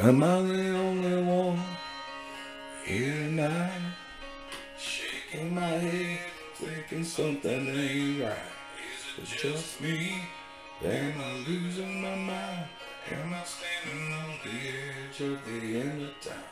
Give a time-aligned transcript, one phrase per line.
[0.00, 1.60] Am I the only one
[2.84, 3.82] here tonight?
[4.78, 6.20] Shaking my head,
[6.54, 8.36] thinking something ain't right.
[9.20, 10.22] It's just me.
[10.84, 12.66] Am I losing my mind?
[13.10, 16.48] Am I standing on the edge of the end of time?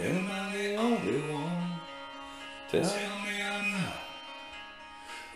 [0.00, 1.80] Am I the only one?
[2.72, 4.00] Tell me I'm not.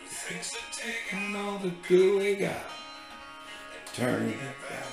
[0.00, 4.86] Who thinks of taking all the good we got and turning it back?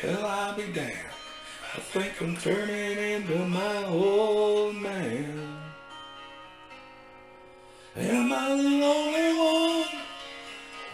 [0.00, 1.05] Hell, I'll be damned.
[1.96, 5.62] Think I'm turning into my old man.
[7.96, 10.02] Am I the only one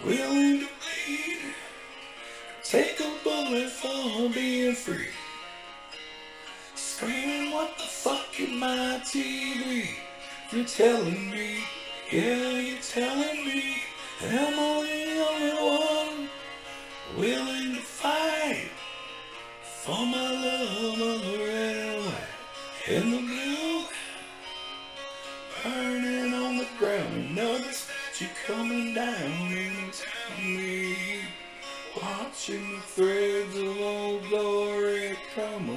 [0.04, 1.38] willing to bleed?
[2.62, 5.08] Take a bullet for being free.
[6.76, 9.96] Screaming, what the fuck in my TV?
[10.52, 11.64] You're telling me,
[12.12, 13.82] yeah, you're telling me,
[14.22, 16.28] am I the only one
[17.18, 17.61] willing
[19.84, 22.14] for my love of the red
[22.88, 23.84] and the blue?
[25.64, 30.96] Burning on the ground, another statue coming down and telling me,
[32.00, 35.68] watching the threads of old glory come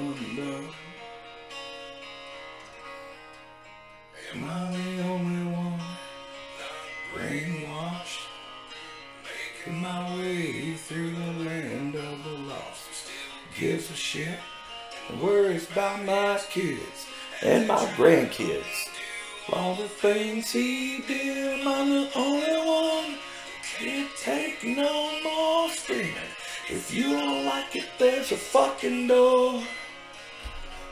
[14.06, 14.39] shit
[15.09, 17.08] and worries about my kids
[17.42, 18.88] and my grandkids.
[19.52, 23.17] All the things he did, I'm the only one.
[23.64, 26.31] Can't take no more screaming.
[26.70, 29.64] If you don't like it, there's a fucking door.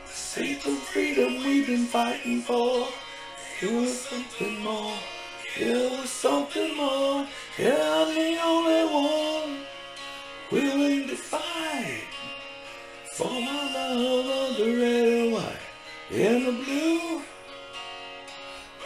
[0.06, 2.88] See the freedom we've been fighting for.
[3.62, 4.98] It was something more.
[5.56, 7.28] It was something more.
[7.58, 9.60] Yeah, I'm the only one
[10.50, 12.13] willing to fight
[13.14, 15.56] for love of the red and white
[16.10, 17.22] and the blue.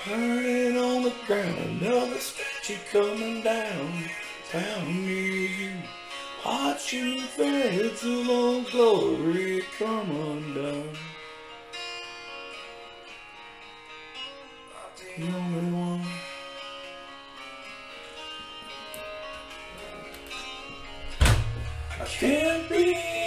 [0.05, 4.05] Burning on the ground, another statue coming down,
[4.53, 5.73] down near you.
[6.45, 10.97] Watching the threads of old glory come undone.
[15.17, 16.07] The only one.
[22.01, 23.18] I can't be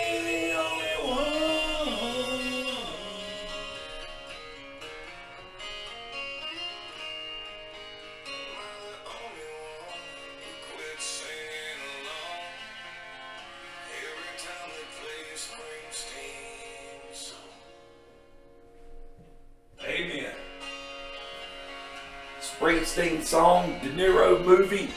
[22.92, 24.90] Springsteen song, De Niro movie,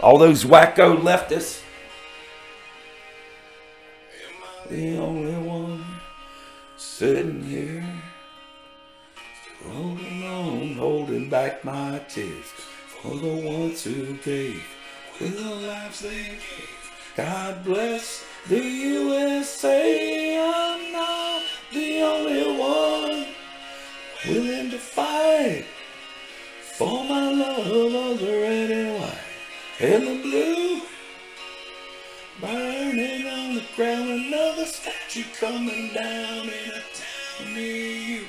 [0.00, 1.60] all those wacko leftists.
[4.70, 5.84] The only one
[6.76, 7.84] sitting here,
[9.64, 12.46] holding on, holding back my tears
[12.86, 14.62] for the ones who gave
[15.20, 16.92] with the lives they gave.
[17.16, 20.38] God bless the USA.
[20.38, 21.42] I'm not
[21.72, 23.26] the only one
[24.28, 24.78] willing to
[29.80, 30.80] and the blue.
[32.40, 38.24] Burning on the ground, another statue coming down in a town near you.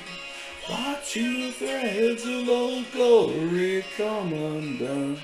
[0.68, 5.18] Watching the threads of old glory come undone.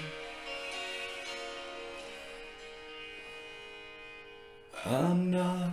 [4.87, 5.71] I'm not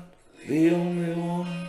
[0.47, 1.60] the only one.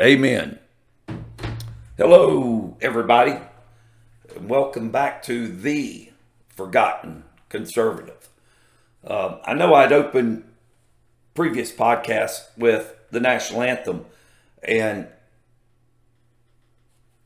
[0.00, 0.60] Amen.
[1.96, 3.36] Hello, everybody.
[4.40, 6.12] Welcome back to the
[6.50, 8.28] Forgotten Conservative.
[9.04, 10.44] Um, I know I'd opened
[11.34, 14.06] previous podcasts with the national anthem,
[14.62, 15.08] and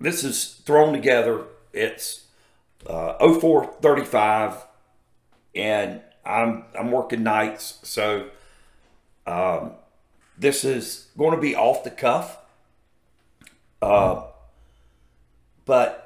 [0.00, 1.44] this is thrown together.
[1.74, 2.24] It's
[2.86, 4.64] uh, 0435,
[5.54, 8.30] and I'm I'm working nights, so
[9.26, 9.72] um,
[10.38, 12.38] this is going to be off the cuff.
[13.82, 14.22] Uh,
[15.64, 15.98] but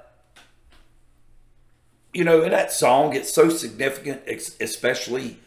[2.12, 4.23] you know, in that song, it's so significant,
[4.61, 5.38] especially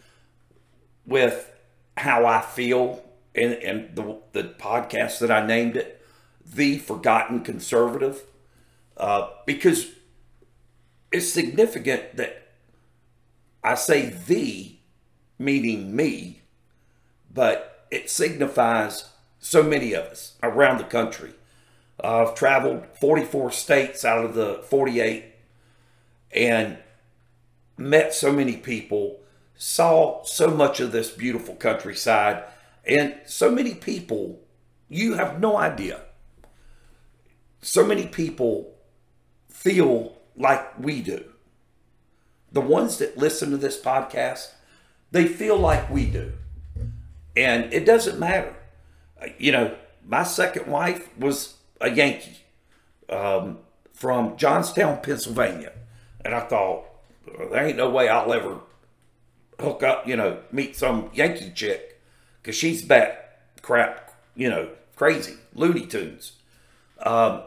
[1.05, 1.51] with
[1.97, 3.03] how I feel
[3.33, 6.01] in, in the, the podcast that I named it,
[6.45, 8.21] The Forgotten Conservative,
[8.97, 9.87] uh, because
[11.11, 12.47] it's significant that
[13.63, 14.75] I say the
[15.37, 16.41] meaning me,
[17.33, 19.09] but it signifies
[19.39, 21.33] so many of us around the country.
[22.03, 25.25] I've traveled 44 states out of the 48
[26.31, 26.77] and
[27.77, 29.19] met so many people,
[29.55, 32.43] saw so much of this beautiful countryside,
[32.85, 34.39] and so many people,
[34.87, 36.01] you have no idea.
[37.61, 38.75] So many people
[39.49, 41.25] feel like we do.
[42.51, 44.51] The ones that listen to this podcast,
[45.11, 46.33] they feel like we do.
[47.35, 48.55] And it doesn't matter.
[49.37, 49.75] You know,
[50.05, 52.37] my second wife was a Yankee
[53.09, 53.59] um,
[53.93, 55.73] from Johnstown, Pennsylvania.
[56.23, 56.85] And I thought,
[57.51, 58.59] there ain't no way I'll ever
[59.59, 62.01] hook up, you know, meet some Yankee chick
[62.41, 66.33] because she's bat crap, you know, crazy, Looney Tunes.
[66.99, 67.43] Um,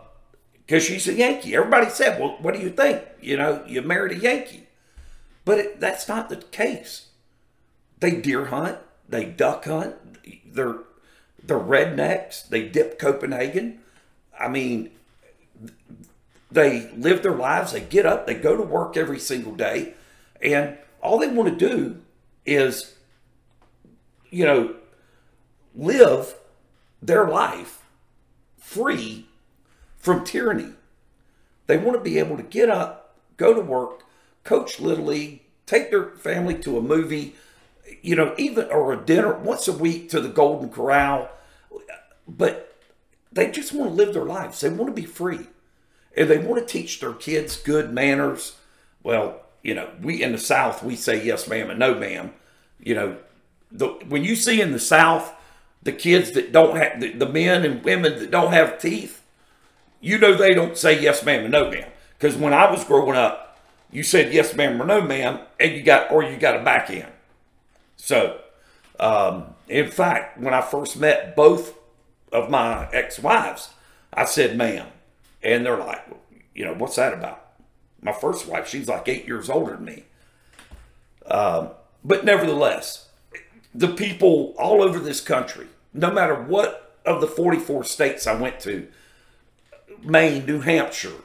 [0.65, 1.55] because she's a Yankee.
[1.55, 3.03] Everybody said, well, what do you think?
[3.21, 4.69] You know, you married a Yankee.
[5.45, 7.09] But it, that's not the case.
[8.01, 9.97] They deer hunt, they duck hunt,
[10.47, 10.79] they're,
[11.43, 13.81] they're rednecks, they dip Copenhagen.
[14.39, 14.91] I mean,
[16.51, 19.95] they live their lives, they get up, they go to work every single day,
[20.41, 22.01] and all they want to do
[22.45, 22.95] is,
[24.31, 24.75] you know,
[25.75, 26.35] live
[27.01, 27.83] their life
[28.59, 29.27] free
[29.97, 30.73] from tyranny.
[31.67, 34.03] They want to be able to get up, go to work,
[34.45, 37.35] coach Little League, take their family to a movie,
[38.03, 41.31] you know, even or a dinner once a week to the Golden Corral.
[42.29, 42.72] But
[43.33, 44.61] they just want to live their lives.
[44.61, 45.47] They want to be free.
[46.17, 48.57] And they want to teach their kids good manners.
[49.03, 52.33] Well, you know, we in the South, we say yes, ma'am, and no, ma'am.
[52.79, 53.17] You know,
[53.71, 55.35] the, when you see in the South
[55.83, 59.23] the kids that don't have, the, the men and women that don't have teeth,
[60.01, 61.91] you know they don't say yes, ma'am, and no, ma'am.
[62.19, 63.59] Because when I was growing up,
[63.91, 66.91] you said yes, ma'am, or no, ma'am, and you got, or you got a back
[66.91, 67.13] end.
[67.97, 68.41] So,
[68.99, 71.75] um, in fact, when I first met both
[72.33, 73.71] of my ex-wives,
[74.13, 74.89] I said, ma'am.
[75.43, 76.05] And they're like,
[76.55, 77.47] you know, what's that about?
[78.01, 80.05] My first wife, she's like eight years older than me.
[81.27, 81.71] Um,
[82.05, 83.09] but nevertheless,
[83.75, 88.61] the people all over this country, no matter what of the 44 states I went
[88.61, 88.89] to,
[90.03, 91.23] Maine, New Hampshire,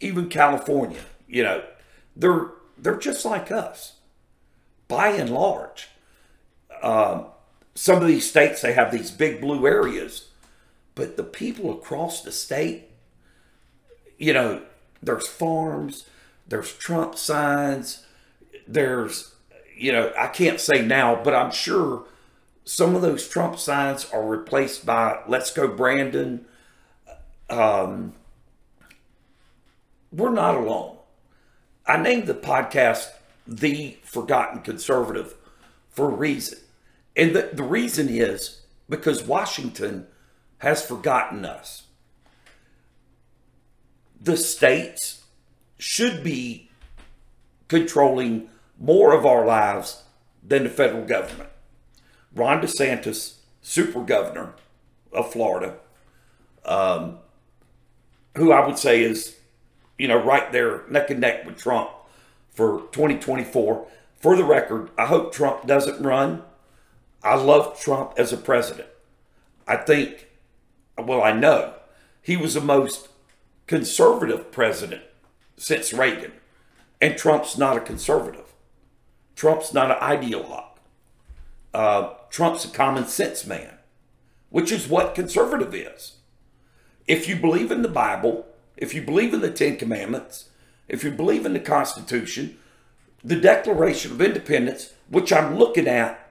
[0.00, 1.62] even California, you know,
[2.16, 3.96] they're they're just like us,
[4.88, 5.88] by and large.
[6.82, 7.26] Um,
[7.80, 10.28] some of these states they have these big blue areas,
[10.94, 12.90] but the people across the state,
[14.18, 14.60] you know,
[15.02, 16.04] there's farms,
[16.46, 18.04] there's Trump signs,
[18.68, 19.34] there's,
[19.74, 22.04] you know, I can't say now, but I'm sure
[22.66, 26.44] some of those Trump signs are replaced by "Let's Go Brandon."
[27.48, 28.12] Um,
[30.12, 30.98] we're not alone.
[31.86, 33.08] I named the podcast
[33.48, 35.34] "The Forgotten Conservative"
[35.88, 36.58] for a reason,
[37.16, 40.06] and the, the reason is because Washington
[40.58, 41.84] has forgotten us
[44.20, 45.24] the states
[45.78, 46.68] should be
[47.68, 48.48] controlling
[48.78, 50.04] more of our lives
[50.46, 51.48] than the federal government.
[52.34, 54.54] Ron DeSantis, super governor
[55.12, 55.76] of Florida,
[56.64, 57.18] um,
[58.36, 59.36] who I would say is,
[59.98, 61.90] you know, right there neck and neck with Trump
[62.52, 63.86] for 2024.
[64.16, 66.42] For the record, I hope Trump doesn't run.
[67.22, 68.88] I love Trump as a president.
[69.66, 70.28] I think,
[70.98, 71.74] well, I know
[72.22, 73.08] he was the most
[73.66, 75.02] conservative president
[75.56, 76.32] since Reagan.
[77.00, 78.52] And Trump's not a conservative.
[79.36, 80.76] Trump's not an ideologue.
[81.72, 83.78] Uh, Trump's a common sense man,
[84.50, 86.16] which is what conservative is.
[87.06, 88.46] If you believe in the Bible,
[88.76, 90.50] if you believe in the Ten Commandments,
[90.88, 92.58] if you believe in the Constitution,
[93.22, 96.29] the Declaration of Independence, which I'm looking at,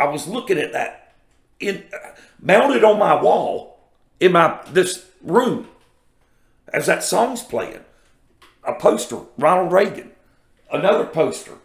[0.00, 1.14] I was looking at that
[1.60, 3.80] in uh, mounted on my wall
[4.18, 5.68] in my this room
[6.72, 7.84] as that song's playing.
[8.64, 10.12] A poster, Ronald Reagan.
[10.72, 11.58] Another poster,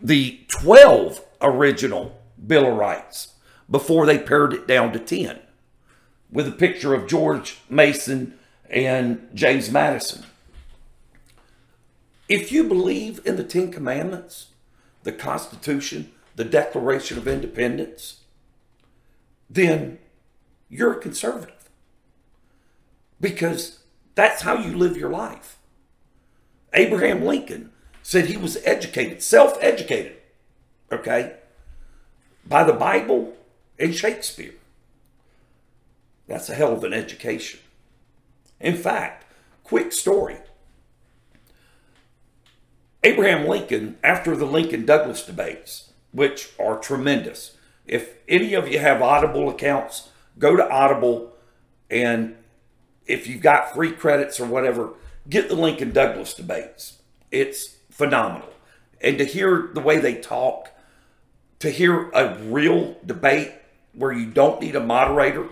[0.00, 3.34] the 12 original Bill of Rights
[3.70, 5.40] before they pared it down to 10
[6.30, 8.38] with a picture of George Mason
[8.70, 10.24] and James Madison.
[12.28, 14.48] If you believe in the Ten Commandments,
[15.02, 18.20] the Constitution, the Declaration of Independence,
[19.48, 19.98] then
[20.68, 21.68] you're a conservative.
[23.20, 23.80] Because
[24.14, 25.58] that's how you live your life.
[26.72, 27.70] Abraham Lincoln
[28.02, 30.16] said he was educated, self educated,
[30.90, 31.36] okay,
[32.44, 33.34] by the Bible
[33.78, 34.54] and Shakespeare.
[36.26, 37.60] That's a hell of an education.
[38.60, 39.24] In fact,
[39.62, 40.38] quick story
[43.04, 47.56] Abraham Lincoln, after the Lincoln Douglas debates, which are tremendous.
[47.84, 51.32] If any of you have Audible accounts, go to Audible
[51.90, 52.36] and
[53.06, 54.94] if you've got free credits or whatever,
[55.28, 57.00] get the Lincoln Douglas debates.
[57.30, 58.48] It's phenomenal.
[59.00, 60.70] And to hear the way they talk,
[61.58, 63.52] to hear a real debate
[63.92, 65.48] where you don't need a moderator,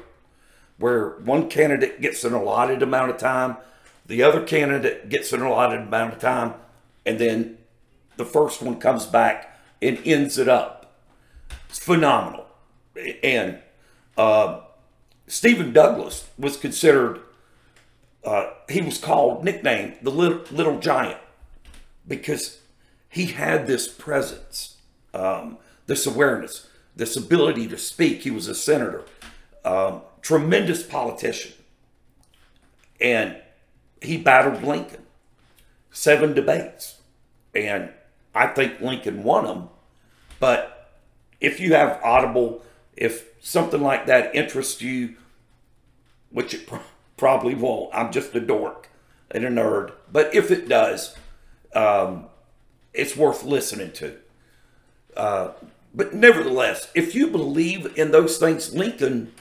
[0.79, 3.57] where one candidate gets an allotted amount of time,
[4.07, 6.55] the other candidate gets an allotted amount of time,
[7.05, 7.59] and then
[8.17, 9.52] the first one comes back
[9.83, 10.97] and ends it up.
[11.69, 12.47] It's phenomenal.
[13.23, 13.59] And
[14.17, 14.61] uh,
[15.27, 17.21] Stephen Douglas was considered,
[18.25, 21.19] uh, he was called, nicknamed the little, little giant
[22.07, 22.61] because
[23.09, 24.77] he had this presence,
[25.13, 28.23] um, this awareness, this ability to speak.
[28.23, 29.05] He was a senator,
[29.65, 31.53] um, tremendous politician.
[33.01, 33.37] And
[34.01, 35.03] he battled Lincoln,
[35.91, 37.01] seven debates.
[37.55, 37.91] And
[38.35, 39.69] I think Lincoln won them.
[40.41, 40.91] But
[41.41, 42.63] if you have Audible,
[42.97, 45.17] if something like that interests you,
[46.31, 46.69] which it
[47.17, 48.89] probably won't, I'm just a dork
[49.31, 49.93] and a nerd.
[50.11, 51.17] But if it does,
[51.75, 52.27] um,
[52.93, 54.17] it's worth listening to.
[55.17, 55.49] Uh,
[55.95, 59.33] but nevertheless, if you believe in those things, Lincoln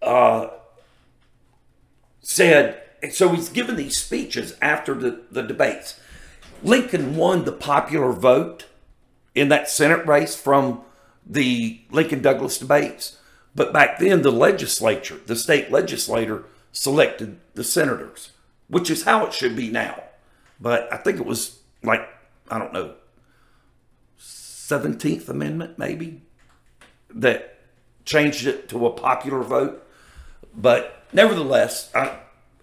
[0.00, 0.48] uh,
[2.20, 6.00] said, so he's given these speeches after the, the debates.
[6.62, 8.66] Lincoln won the popular vote
[9.34, 10.82] in that Senate race from
[11.24, 13.18] the Lincoln Douglas debates.
[13.54, 18.32] But back then, the legislature, the state legislator, selected the senators,
[18.68, 20.02] which is how it should be now.
[20.60, 22.08] But I think it was like,
[22.50, 22.94] I don't know,
[24.18, 26.22] 17th Amendment, maybe,
[27.10, 27.58] that
[28.04, 29.86] changed it to a popular vote.
[30.54, 32.18] But nevertheless, I,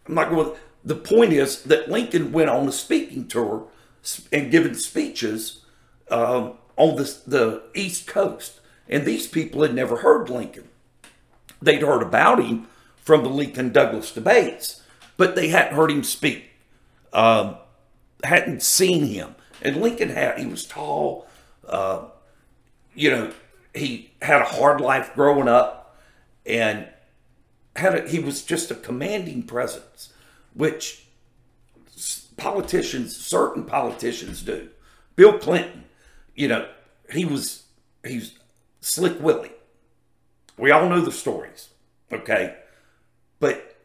[0.08, 0.56] I'm not going.
[0.84, 3.68] The point is that Lincoln went on a speaking tour
[4.32, 5.62] and giving speeches
[6.10, 10.68] um, on the, the East Coast, and these people had never heard Lincoln.
[11.62, 14.82] They'd heard about him from the Lincoln Douglas debates,
[15.18, 16.50] but they hadn't heard him speak,
[17.14, 17.56] um,
[18.24, 19.36] hadn't seen him.
[19.62, 21.28] And Lincoln had he was tall,
[21.68, 22.06] uh,
[22.94, 23.32] you know,
[23.74, 25.98] he had a hard life growing up,
[26.46, 26.88] and
[27.76, 30.14] had a, he was just a commanding presence,
[30.54, 31.05] which
[32.38, 34.70] politicians, certain politicians do.
[35.16, 35.86] Bill Clinton,
[36.36, 36.68] you know,
[37.12, 37.64] he was
[38.04, 38.38] he's
[38.82, 39.52] slick Willie.
[40.58, 41.70] We all know the stories,
[42.12, 42.56] okay?
[43.40, 43.76] But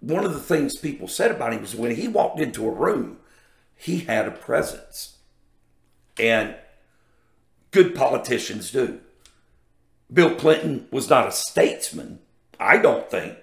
[0.00, 3.18] one of the things people said about him was when he walked into a room,
[3.76, 5.18] he had a presence.
[6.18, 6.54] And
[7.70, 9.00] good politicians do.
[10.12, 12.20] Bill Clinton was not a statesman,
[12.60, 13.36] I don't think.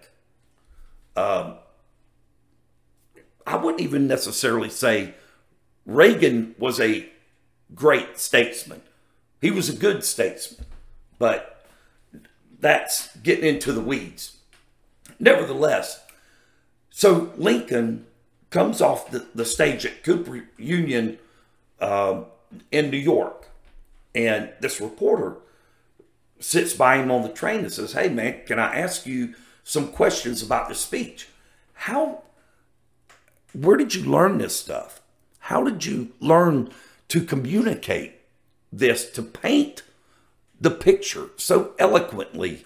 [1.16, 1.56] Um,
[3.52, 5.14] I wouldn't even necessarily say
[5.86, 7.10] Reagan was a
[7.76, 8.82] great statesman.
[9.42, 10.66] He was a good statesman,
[11.20, 11.66] but
[12.60, 14.38] that's getting into the weeds.
[15.20, 16.02] Nevertheless,
[16.90, 18.06] so Lincoln
[18.52, 21.20] comes off the, the stage at Cooper Union
[21.82, 22.28] um,
[22.72, 23.50] in New York,
[24.16, 25.38] and this reporter
[26.40, 29.90] sits by him on the train and says, Hey, man, can I ask you some
[29.90, 31.28] questions about the speech?
[31.74, 32.24] How
[33.54, 35.02] where did you learn this stuff?
[35.40, 36.70] How did you learn
[37.10, 38.16] to communicate
[38.72, 39.84] this, to paint
[40.60, 42.64] the picture so eloquently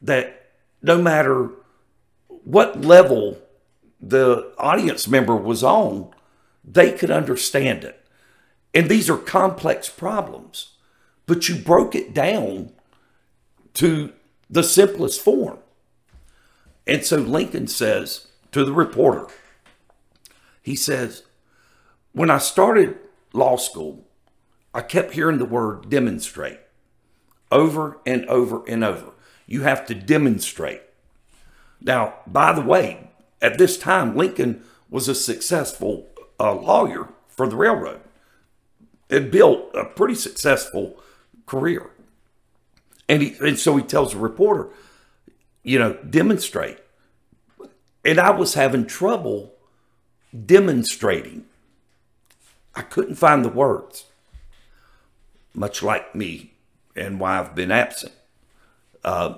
[0.00, 0.50] that
[0.82, 1.50] no matter
[2.28, 3.38] what level
[4.00, 6.10] the audience member was on,
[6.64, 8.06] they could understand it?
[8.74, 10.74] And these are complex problems,
[11.26, 12.72] but you broke it down
[13.74, 14.12] to
[14.50, 15.58] the simplest form.
[16.86, 19.26] And so Lincoln says to the reporter,
[20.64, 21.22] he says,
[22.12, 22.98] When I started
[23.34, 24.06] law school,
[24.72, 26.58] I kept hearing the word demonstrate
[27.52, 29.12] over and over and over.
[29.46, 30.80] You have to demonstrate.
[31.80, 33.10] Now, by the way,
[33.42, 36.08] at this time, Lincoln was a successful
[36.40, 38.00] uh, lawyer for the railroad
[39.10, 40.98] and built a pretty successful
[41.44, 41.90] career.
[43.06, 44.70] And, he, and so he tells the reporter,
[45.62, 46.78] you know, demonstrate.
[48.02, 49.53] And I was having trouble
[50.34, 51.44] demonstrating.
[52.74, 54.06] I couldn't find the words,
[55.54, 56.54] much like me
[56.96, 58.12] and why I've been absent.
[59.04, 59.36] Uh,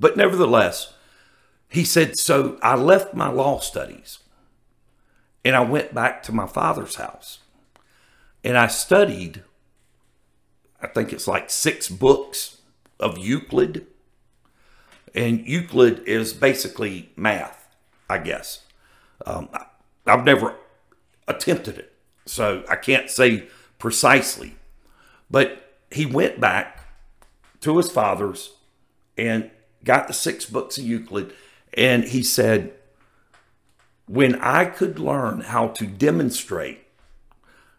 [0.00, 0.94] but nevertheless,
[1.68, 4.18] he said, So I left my law studies
[5.44, 7.38] and I went back to my father's house
[8.44, 9.42] and I studied,
[10.80, 12.58] I think it's like six books
[12.98, 13.86] of Euclid.
[15.14, 17.68] And Euclid is basically math,
[18.08, 18.64] I guess.
[19.26, 19.48] Um,
[20.06, 20.56] I've never
[21.28, 21.92] attempted it,
[22.26, 24.56] so I can't say precisely.
[25.30, 26.80] But he went back
[27.60, 28.52] to his father's
[29.16, 29.50] and
[29.84, 31.32] got the six books of Euclid.
[31.74, 32.72] And he said,
[34.06, 36.80] When I could learn how to demonstrate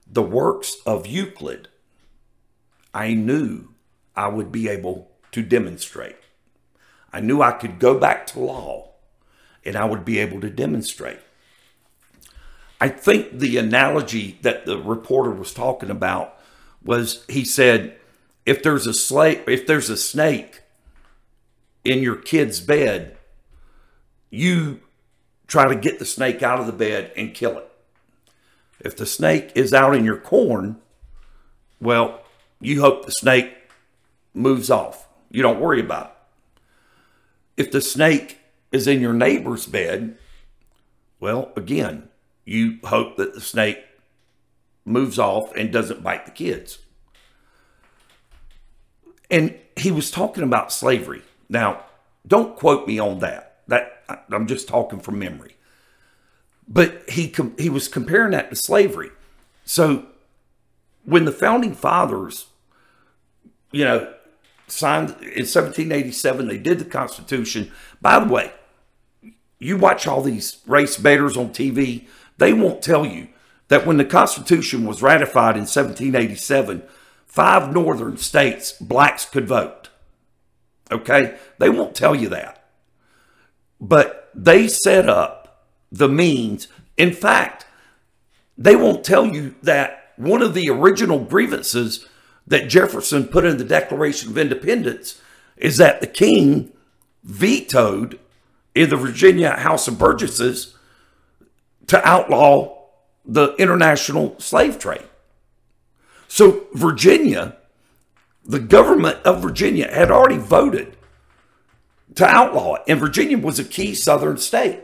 [0.08, 1.68] the works of Euclid,
[2.94, 3.70] I knew
[4.15, 6.18] I would be able to demonstrate.
[7.12, 8.92] I knew I could go back to law
[9.65, 11.20] and I would be able to demonstrate.
[12.82, 16.38] I think the analogy that the reporter was talking about
[16.84, 17.98] was he said,
[18.46, 20.62] if there's a slave, if there's a snake
[21.86, 23.18] in your kid's bed,
[24.30, 24.82] you
[25.48, 27.70] try to get the snake out of the bed and kill it.
[28.80, 30.77] If the snake is out in your corn,
[31.80, 32.22] well,
[32.60, 33.53] you hope the snake
[34.34, 35.08] moves off.
[35.30, 37.63] You don't worry about it.
[37.63, 38.39] If the snake
[38.72, 40.18] is in your neighbor's bed,
[41.20, 42.10] well, again,
[42.45, 43.79] you hope that the snake
[44.85, 46.79] moves off and doesn't bite the kids.
[49.31, 51.23] And he was talking about slavery.
[51.50, 51.85] Now,
[52.27, 53.62] don't quote me on that.
[53.67, 55.55] That I'm just talking from memory.
[56.67, 59.12] But he he was comparing that to slavery.
[59.65, 60.05] So
[61.05, 62.47] when the founding fathers,
[63.71, 64.13] you know,
[64.67, 67.71] signed in 1787, they did the Constitution.
[68.01, 68.51] By the way,
[69.59, 73.29] you watch all these race baiters on TV, they won't tell you
[73.67, 76.83] that when the Constitution was ratified in 1787,
[77.25, 79.89] five northern states, blacks could vote.
[80.91, 81.37] Okay?
[81.59, 82.65] They won't tell you that.
[83.79, 86.67] But they set up the means.
[86.97, 87.65] In fact,
[88.57, 92.07] they won't tell you that one of the original grievances
[92.45, 95.21] that Jefferson put in the Declaration of Independence
[95.57, 96.72] is that the king
[97.24, 98.19] vetoed
[98.75, 100.73] in the Virginia House of Burgesses
[101.87, 102.77] to outlaw
[103.25, 105.05] the international slave trade.
[106.27, 107.57] So, Virginia,
[108.43, 110.98] the government of Virginia had already voted
[112.15, 114.81] to outlaw it, and Virginia was a key southern state.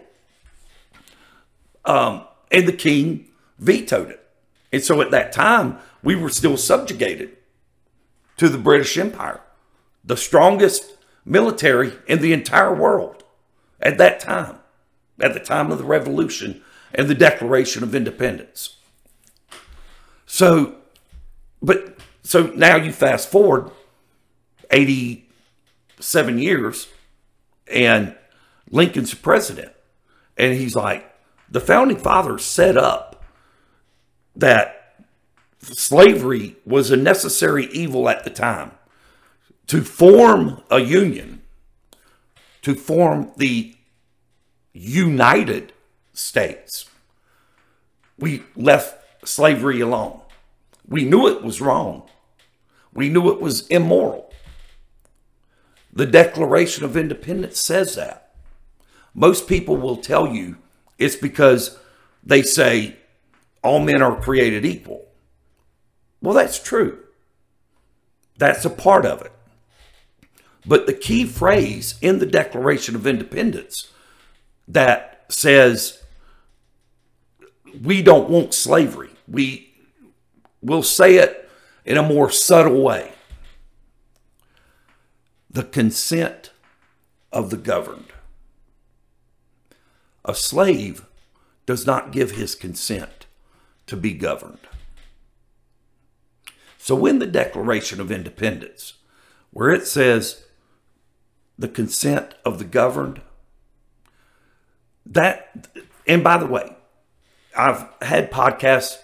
[1.86, 4.28] Um, and the king vetoed it.
[4.72, 7.36] And so at that time, we were still subjugated
[8.38, 9.42] to the British Empire,
[10.04, 13.24] the strongest military in the entire world
[13.82, 14.60] at that time,
[15.20, 16.62] at the time of the Revolution
[16.94, 18.78] and the Declaration of Independence.
[20.26, 20.76] So,
[21.62, 23.72] but so now you fast forward
[24.72, 26.88] 87 years
[27.72, 28.16] and
[28.70, 29.72] Lincoln's president.
[30.38, 31.12] And he's like,
[31.50, 33.24] the founding fathers set up
[34.36, 35.06] that
[35.62, 38.72] slavery was a necessary evil at the time
[39.68, 41.42] to form a union,
[42.62, 43.76] to form the
[44.74, 45.74] United
[46.20, 46.86] States.
[48.18, 50.22] We left slavery alone.
[50.88, 52.04] We knew it was wrong.
[52.94, 54.34] We knew it was immoral.
[55.94, 58.32] The Declaration of Independence says that.
[59.14, 60.58] Most people will tell you
[60.98, 61.78] it's because
[62.24, 62.98] they say
[63.64, 65.08] all men are created equal.
[66.22, 67.00] Well, that's true.
[68.38, 69.32] That's a part of it.
[70.66, 73.92] But the key phrase in the Declaration of Independence
[74.68, 76.04] that says
[77.84, 79.10] we don't want slavery.
[79.28, 79.74] We
[80.62, 81.50] will say it
[81.86, 83.14] in a more subtle way.
[85.50, 86.52] The consent
[87.32, 88.12] of the governed.
[90.26, 91.06] A slave
[91.66, 93.26] does not give his consent
[93.88, 94.60] to be governed.
[96.78, 98.94] So, in the Declaration of Independence,
[99.52, 100.46] where it says
[101.58, 103.22] the consent of the governed,
[105.06, 105.68] that,
[106.08, 106.76] and by the way,
[107.58, 108.98] I've had podcasts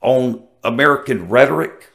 [0.00, 1.90] on American rhetoric,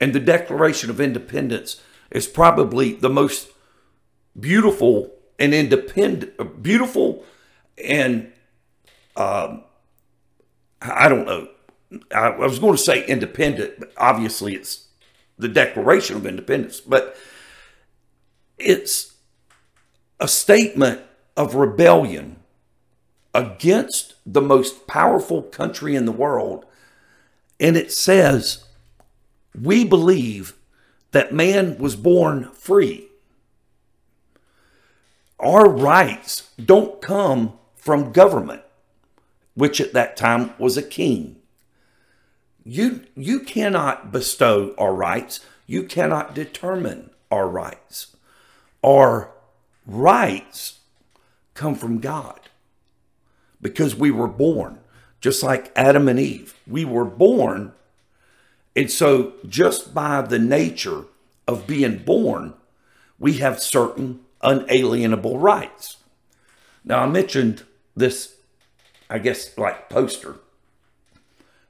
[0.00, 3.48] and the Declaration of Independence is probably the most
[4.38, 7.24] beautiful and independent, beautiful
[7.82, 8.32] and
[9.16, 9.64] um,
[10.80, 11.48] I don't know.
[12.14, 14.88] I, I was going to say independent, but obviously it's
[15.38, 17.16] the Declaration of Independence, but
[18.58, 19.14] it's
[20.20, 21.00] a statement
[21.36, 22.36] of rebellion
[23.34, 26.64] against the most powerful country in the world.
[27.58, 28.64] And it says,
[29.58, 30.54] We believe
[31.12, 33.08] that man was born free.
[35.38, 38.62] Our rights don't come from government,
[39.54, 41.36] which at that time was a king.
[42.64, 45.40] You, you cannot bestow our rights.
[45.66, 48.16] You cannot determine our rights.
[48.84, 49.32] Our
[49.84, 50.78] rights
[51.54, 52.41] come from God
[53.62, 54.80] because we were born,
[55.20, 56.54] just like Adam and Eve.
[56.66, 57.72] We were born
[58.74, 61.04] And so, just by the nature
[61.46, 62.54] of being born,
[63.18, 65.98] we have certain unalienable rights.
[66.84, 68.36] Now, I mentioned this,
[69.10, 70.36] I guess, like poster.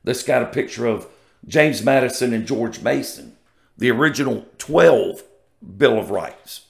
[0.04, 1.08] This got a picture of
[1.46, 3.36] James Madison and George Mason,
[3.76, 5.22] the original 12
[5.76, 6.66] Bill of Rights.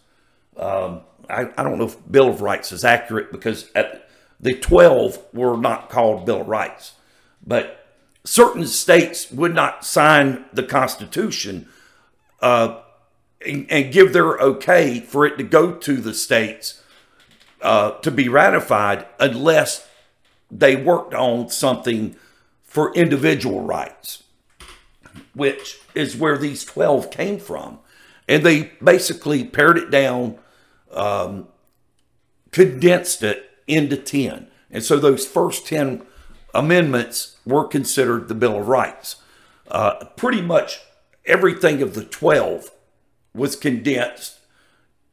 [0.57, 4.09] Um, I, I, don't know if Bill of Rights is accurate because at,
[4.43, 6.95] the 12 were not called Bill of Rights,
[7.47, 7.87] but
[8.25, 11.69] certain states would not sign the Constitution
[12.41, 12.81] uh,
[13.47, 16.83] and, and, give their okay for it to go to the states
[17.61, 19.89] uh, to be ratified unless
[20.51, 22.17] they worked on something
[22.65, 24.25] for individual rights,
[25.35, 27.79] which is where these 12 came from.
[28.29, 30.39] And they basically pared it down,
[30.93, 31.47] um,
[32.51, 34.49] condensed it into 10.
[34.71, 36.03] And so those first 10
[36.55, 39.17] amendments were considered the Bill of Rights.
[39.71, 40.81] Uh, pretty much
[41.25, 42.71] everything of the 12
[43.35, 44.39] was condensed.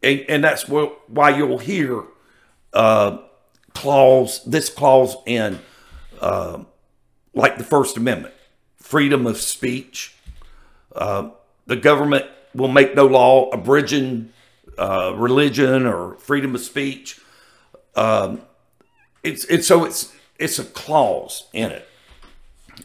[0.02, 2.04] And, and that's why you'll hear
[2.74, 3.20] uh,
[3.74, 5.60] clause, this clause in
[6.22, 6.64] uh,
[7.34, 8.34] like the First Amendment,
[8.78, 10.16] freedom of speech.
[10.94, 11.30] Uh,
[11.66, 14.32] the government will make no law abridging
[14.78, 17.20] uh, religion or freedom of speech.
[17.96, 18.42] Um,
[19.24, 21.88] it's it's so it's it's a clause in it,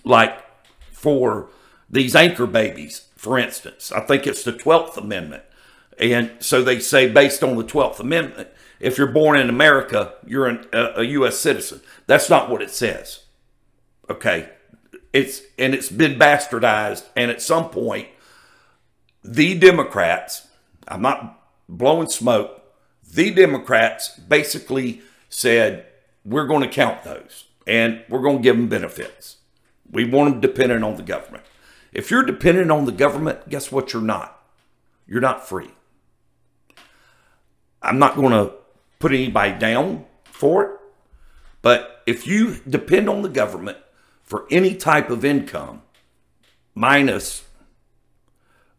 [0.04, 0.36] like
[0.92, 1.48] for
[1.88, 3.92] these anchor babies, for instance.
[3.92, 5.44] I think it's the Twelfth Amendment,
[5.98, 8.48] and so they say based on the Twelfth Amendment,
[8.80, 11.38] if you're born in America, you're an, a, a U.S.
[11.38, 11.80] citizen.
[12.06, 13.20] That's not what it says.
[14.10, 14.48] Okay,
[15.12, 18.08] it's and it's been bastardized, and at some point,
[19.22, 20.48] the Democrats.
[20.86, 22.63] I'm not blowing smoke.
[23.14, 25.86] The Democrats basically said
[26.24, 29.36] we're going to count those and we're going to give them benefits.
[29.88, 31.44] We want them dependent on the government.
[31.92, 33.92] If you're dependent on the government, guess what?
[33.92, 34.42] You're not.
[35.06, 35.70] You're not free.
[37.80, 38.54] I'm not going to
[38.98, 40.70] put anybody down for it,
[41.62, 43.78] but if you depend on the government
[44.24, 45.82] for any type of income,
[46.74, 47.44] minus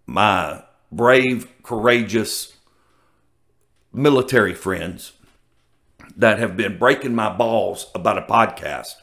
[0.06, 2.55] my brave, courageous
[3.96, 5.14] military friends
[6.18, 8.94] that have been breaking my balls about a podcast.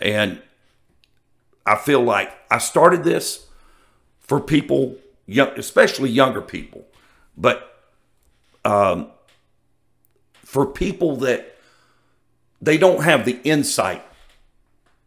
[0.00, 0.40] And
[1.66, 3.46] I feel like I started this
[4.20, 4.96] for people,
[5.28, 6.84] especially younger people,
[7.36, 7.84] but
[8.64, 9.10] um,
[10.36, 11.56] for people that
[12.60, 14.04] they don't have the insight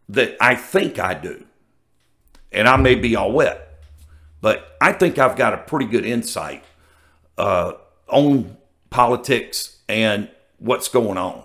[0.10, 1.46] that I think I do.
[2.52, 3.84] And I may be all wet,
[4.42, 6.64] but I think I've got a pretty good insight
[7.38, 7.74] uh,
[8.08, 8.56] on
[8.98, 11.44] politics and what's going on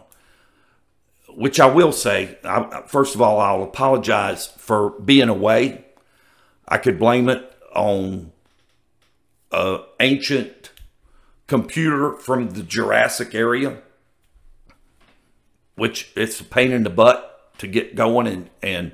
[1.35, 5.85] which I will say, I, first of all, I'll apologize for being away.
[6.69, 8.33] I could blame it on
[9.51, 10.73] an ancient
[11.47, 13.79] computer from the Jurassic area,
[15.75, 18.93] which it's a pain in the butt to get going and, and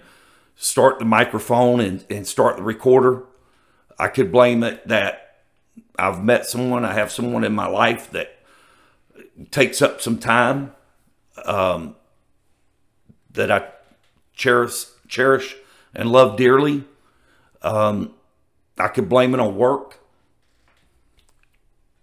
[0.57, 3.25] start the microphone and, and start the recorder.
[3.99, 5.43] I could blame it that
[5.99, 8.38] I've met someone, I have someone in my life that
[9.51, 10.73] takes up some time.
[11.45, 11.95] Um,
[13.39, 13.69] that I
[14.35, 15.57] cherish, cherish
[15.95, 16.85] and love dearly.
[17.63, 18.15] Um,
[18.79, 20.01] I could blame it on work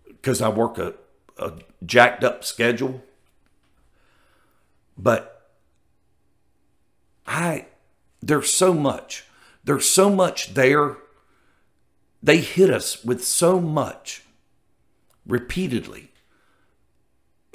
[0.08, 0.94] because I work a,
[1.38, 1.54] a
[1.86, 3.04] jacked up schedule.
[4.98, 5.50] But
[7.28, 7.66] I,
[8.22, 9.26] there's so much.
[9.64, 10.98] There's so much there.
[12.24, 14.24] They hit us with so much
[15.28, 16.12] repeatedly.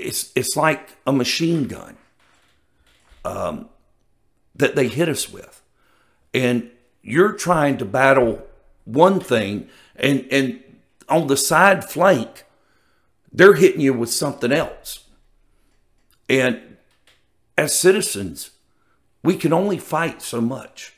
[0.01, 1.97] It's, it's like a machine gun
[3.25, 3.69] um,
[4.55, 5.63] that they hit us with.
[6.33, 6.71] And
[7.03, 8.47] you're trying to battle
[8.85, 10.63] one thing, and, and
[11.09, 12.45] on the side flank,
[13.33, 15.07] they're hitting you with something else.
[16.29, 16.77] And
[17.57, 18.51] as citizens,
[19.23, 20.95] we can only fight so much.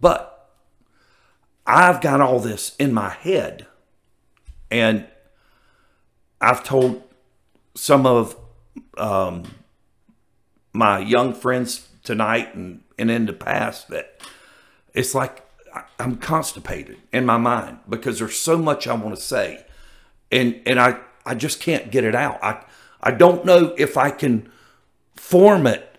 [0.00, 0.50] But
[1.66, 3.66] I've got all this in my head.
[4.70, 5.06] And
[6.44, 7.02] I've told
[7.74, 8.36] some of
[8.96, 9.44] um,
[10.72, 14.20] my young friends tonight and, and in the past that
[14.92, 15.42] it's like
[15.98, 19.64] I'm constipated in my mind because there's so much I want to say.
[20.30, 22.42] And and I, I just can't get it out.
[22.42, 22.64] I
[23.00, 24.50] I don't know if I can
[25.16, 25.98] form it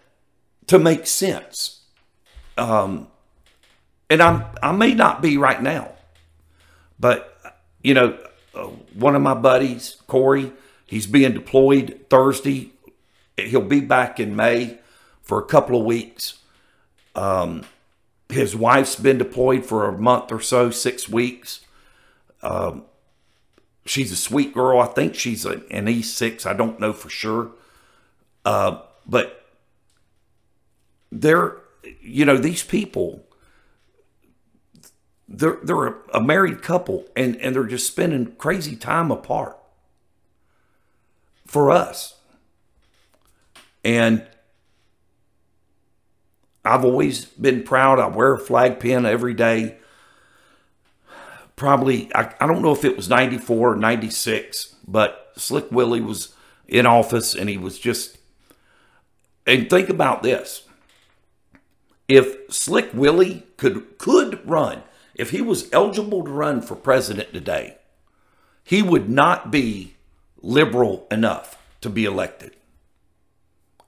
[0.67, 1.81] to make sense.
[2.57, 3.07] Um
[4.09, 5.91] and I'm I may not be right now.
[6.99, 7.37] But
[7.83, 8.17] you know,
[8.55, 10.51] uh, one of my buddies, Corey,
[10.85, 12.71] he's being deployed Thursday
[13.37, 14.79] he'll be back in May
[15.21, 16.39] for a couple of weeks.
[17.15, 17.63] Um,
[18.29, 21.61] his wife's been deployed for a month or so, six weeks.
[22.41, 22.83] Um,
[23.85, 24.79] she's a sweet girl.
[24.79, 26.45] I think she's an E6.
[26.45, 27.51] I don't know for sure.
[28.43, 29.45] Uh, but
[31.11, 31.57] they're,
[32.01, 33.24] you know, these people,
[35.27, 39.57] they're, they're a, a married couple and, and they're just spending crazy time apart
[41.45, 42.15] for us.
[43.83, 44.25] And
[46.63, 47.99] I've always been proud.
[47.99, 49.77] I wear a flag pin every day.
[51.55, 56.33] Probably, I, I don't know if it was 94 or 96, but Slick Willie was
[56.67, 58.17] in office and he was just.
[59.47, 60.63] And think about this.
[62.07, 64.81] If Slick Willie could could run,
[65.15, 67.77] if he was eligible to run for president today,
[68.63, 69.95] he would not be
[70.41, 72.55] liberal enough to be elected.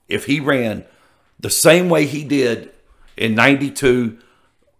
[0.07, 0.85] If he ran
[1.39, 2.71] the same way he did
[3.17, 4.17] in 92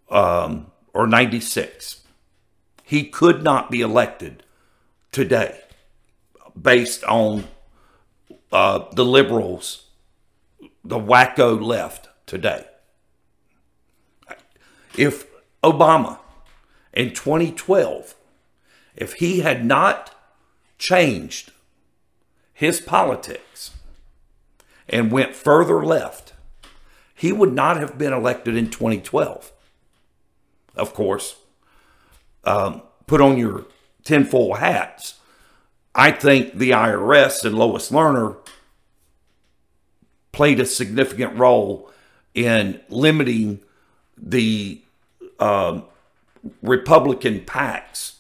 [0.09, 2.01] um, or 96,
[2.83, 4.43] he could not be elected
[5.11, 5.59] today
[6.59, 7.43] based on
[8.51, 9.87] uh, the liberals,
[10.85, 12.65] the wacko left today.
[14.97, 15.25] If
[15.61, 16.19] Obama
[16.97, 18.15] in 2012,
[18.95, 20.15] if he had not
[20.79, 21.51] changed
[22.55, 23.69] his politics
[24.89, 26.33] and went further left,
[27.13, 29.51] he would not have been elected in 2012.
[30.75, 31.35] Of course,
[32.43, 33.65] um, put on your
[34.03, 35.19] tinfoil hats.
[35.93, 38.37] I think the IRS and Lois Lerner
[40.31, 41.91] played a significant role
[42.33, 43.59] in limiting
[44.17, 44.81] the
[45.39, 45.83] um,
[46.61, 48.17] Republican PACs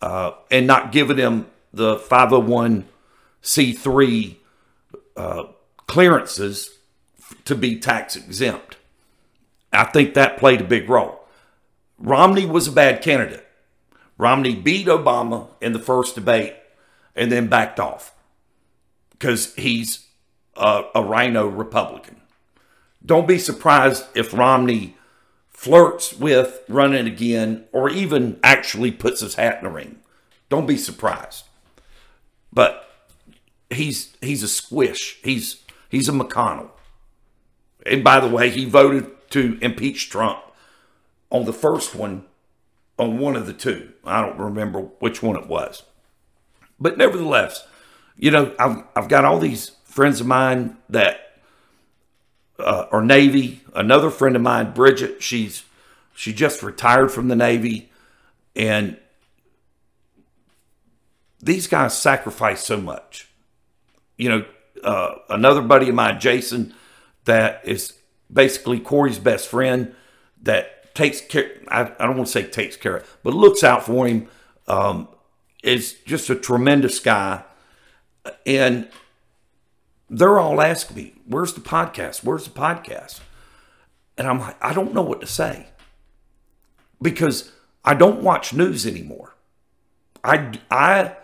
[0.00, 4.36] uh, and not giving them the 501c3
[5.16, 5.44] uh,
[5.86, 6.78] clearances
[7.44, 8.76] to be tax exempt.
[9.72, 11.20] I think that played a big role.
[11.98, 13.46] Romney was a bad candidate.
[14.16, 16.54] Romney beat Obama in the first debate
[17.14, 18.14] and then backed off
[19.10, 20.06] because he's
[20.56, 22.20] a, a RINO Republican.
[23.04, 24.96] Don't be surprised if Romney
[25.58, 29.98] flirts with running again or even actually puts his hat in the ring.
[30.48, 31.46] Don't be surprised.
[32.52, 32.88] But
[33.68, 35.18] he's he's a squish.
[35.24, 36.70] He's he's a McConnell.
[37.84, 40.38] And by the way, he voted to impeach Trump
[41.28, 42.26] on the first one,
[42.96, 43.92] on one of the two.
[44.04, 45.82] I don't remember which one it was.
[46.78, 47.66] But nevertheless,
[48.16, 51.27] you know, I've, I've got all these friends of mine that
[52.58, 53.62] uh, are Navy.
[53.74, 55.64] Another friend of mine, Bridget, she's
[56.14, 57.90] she just retired from the Navy,
[58.56, 58.98] and
[61.40, 63.28] these guys sacrifice so much.
[64.16, 64.44] You know,
[64.82, 66.74] uh, another buddy of mine, Jason,
[67.24, 67.94] that is
[68.32, 69.94] basically Corey's best friend
[70.42, 73.84] that takes care, I, I don't want to say takes care of, but looks out
[73.84, 74.28] for him,
[74.66, 75.08] um,
[75.62, 77.44] is just a tremendous guy.
[78.44, 78.88] And
[80.10, 82.24] they're all asking me, where's the podcast?
[82.24, 83.20] Where's the podcast?
[84.16, 85.68] And I'm like, I don't know what to say
[87.00, 87.52] because
[87.84, 89.34] I don't watch news anymore.
[90.24, 91.16] I, I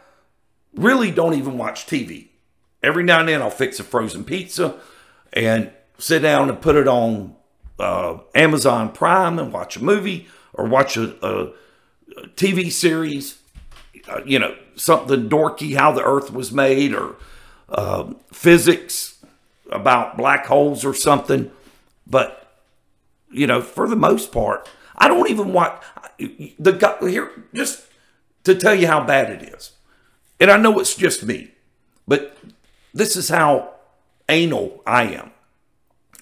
[0.74, 2.28] really don't even watch TV.
[2.82, 4.78] Every now and then I'll fix a frozen pizza
[5.32, 7.34] and sit down and put it on
[7.78, 11.46] uh, Amazon Prime and watch a movie or watch a, a,
[12.16, 13.38] a TV series,
[14.08, 17.16] uh, you know, something dorky, how the earth was made, or
[17.74, 19.24] uh, physics
[19.70, 21.50] about black holes or something.
[22.06, 22.60] But,
[23.30, 25.82] you know, for the most part, I don't even watch
[26.18, 27.84] the guy here, just
[28.44, 29.72] to tell you how bad it is.
[30.38, 31.52] And I know it's just me,
[32.06, 32.37] but
[32.92, 33.74] this is how
[34.28, 35.32] anal I am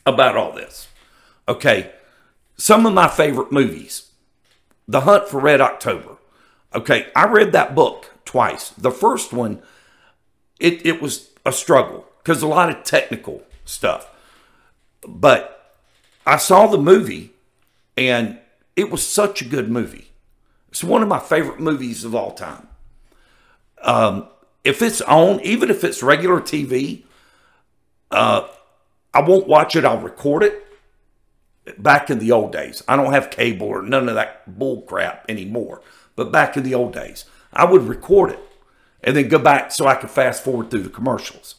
[0.07, 0.88] about all this.
[1.49, 1.93] Okay,
[2.57, 4.12] some of my favorite movies
[4.87, 6.17] The Hunt for Red October.
[6.75, 8.71] Okay, I read that book twice.
[8.71, 9.61] The first one,
[10.59, 14.09] it, it was a struggle because a lot of technical stuff.
[15.07, 15.77] But
[16.27, 17.33] I saw the movie
[17.97, 18.39] and
[18.77, 20.09] it was such a good movie.
[20.71, 22.69] It's one of my favorite movies of all time.
[23.83, 24.29] Um,
[24.65, 27.03] if it's on, even if it's regular TV,
[28.11, 28.49] uh,
[29.13, 29.85] I won't watch it.
[29.85, 30.65] I'll record it.
[31.79, 35.25] Back in the old days, I don't have cable or none of that bull crap
[35.29, 35.83] anymore.
[36.17, 38.41] But back in the old days, I would record it
[39.03, 41.57] and then go back so I could fast forward through the commercials.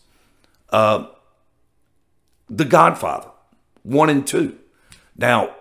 [0.69, 1.07] Uh,
[2.49, 3.29] the Godfather,
[3.83, 4.57] one and two.
[5.17, 5.55] Now,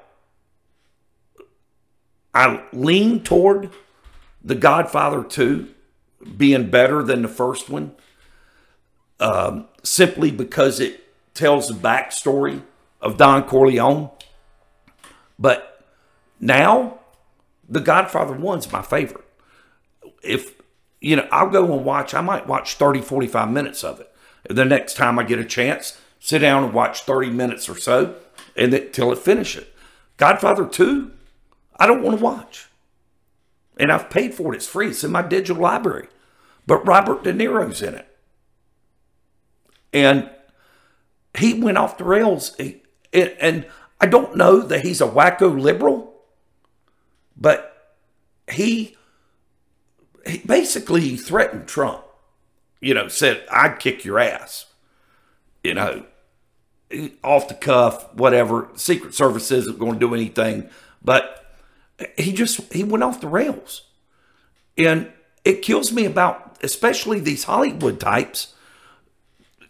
[2.34, 3.70] I lean toward
[4.42, 5.68] The Godfather 2
[6.36, 7.94] being better than the first one
[9.20, 12.62] um, simply because it tells the backstory
[13.00, 14.10] of Don Corleone.
[15.38, 15.84] But
[16.40, 17.00] now,
[17.68, 19.24] The Godfather 1's my favorite.
[20.22, 20.54] If,
[21.02, 24.10] you know, I'll go and watch, I might watch 30, 45 minutes of it.
[24.48, 28.14] The next time I get a chance, sit down and watch 30 minutes or so
[28.56, 29.66] and then, till it finishes.
[30.16, 31.10] Godfather 2,
[31.76, 32.68] I don't want to watch.
[33.78, 34.56] And I've paid for it.
[34.56, 34.88] It's free.
[34.88, 36.06] It's in my digital library.
[36.66, 38.16] But Robert De Niro's in it.
[39.92, 40.30] And
[41.36, 42.56] he went off the rails.
[43.12, 43.66] And
[44.00, 46.14] I don't know that he's a wacko liberal,
[47.36, 47.98] but
[48.48, 48.96] he,
[50.26, 52.04] he basically threatened Trump.
[52.80, 54.66] You know, said, I'd kick your ass.
[55.62, 56.04] You know,
[57.22, 58.68] off the cuff, whatever.
[58.74, 60.68] Secret Service isn't going to do anything.
[61.04, 61.54] But
[62.18, 63.82] he just, he went off the rails.
[64.76, 65.12] And
[65.44, 68.54] it kills me about, especially these Hollywood types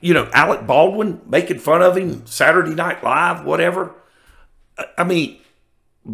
[0.02, 3.94] you know, Alec Baldwin making fun of him, Saturday Night Live, whatever.
[4.98, 5.38] I mean,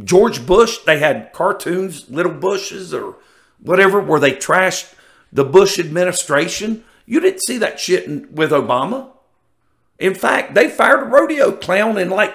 [0.05, 3.17] George Bush, they had cartoons, Little Bushes or
[3.61, 4.95] whatever, where they trashed
[5.33, 6.85] the Bush administration.
[7.07, 9.11] You didn't see that shit with Obama.
[9.99, 12.35] In fact, they fired a rodeo clown in like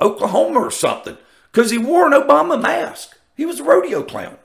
[0.00, 1.16] Oklahoma or something
[1.50, 3.18] because he wore an Obama mask.
[3.36, 4.36] He was a rodeo clown.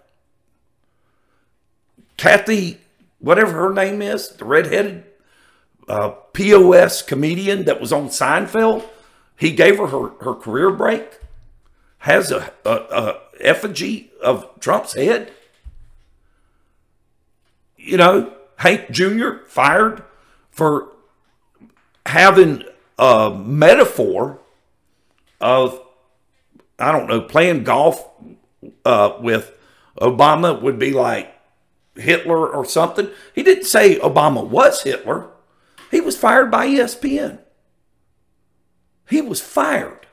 [2.18, 2.80] Kathy,
[3.20, 5.04] whatever her name is, the redheaded
[5.88, 8.88] uh, POS comedian that was on Seinfeld.
[9.38, 11.20] He gave her her, her career break.
[12.00, 15.32] Has a, a, a effigy of Trump's head.
[17.86, 19.46] You know, Hank Jr.
[19.48, 20.04] fired
[20.50, 20.92] for
[22.06, 22.64] having
[22.98, 24.40] a metaphor
[25.40, 25.80] of,
[26.80, 28.10] I don't know, playing golf
[28.84, 29.52] uh, with
[30.00, 31.32] Obama would be like
[31.96, 33.10] Hitler or something.
[33.34, 35.30] He didn't say Obama was Hitler.
[35.92, 37.40] He was fired by ESPN.
[39.08, 40.08] He was fired.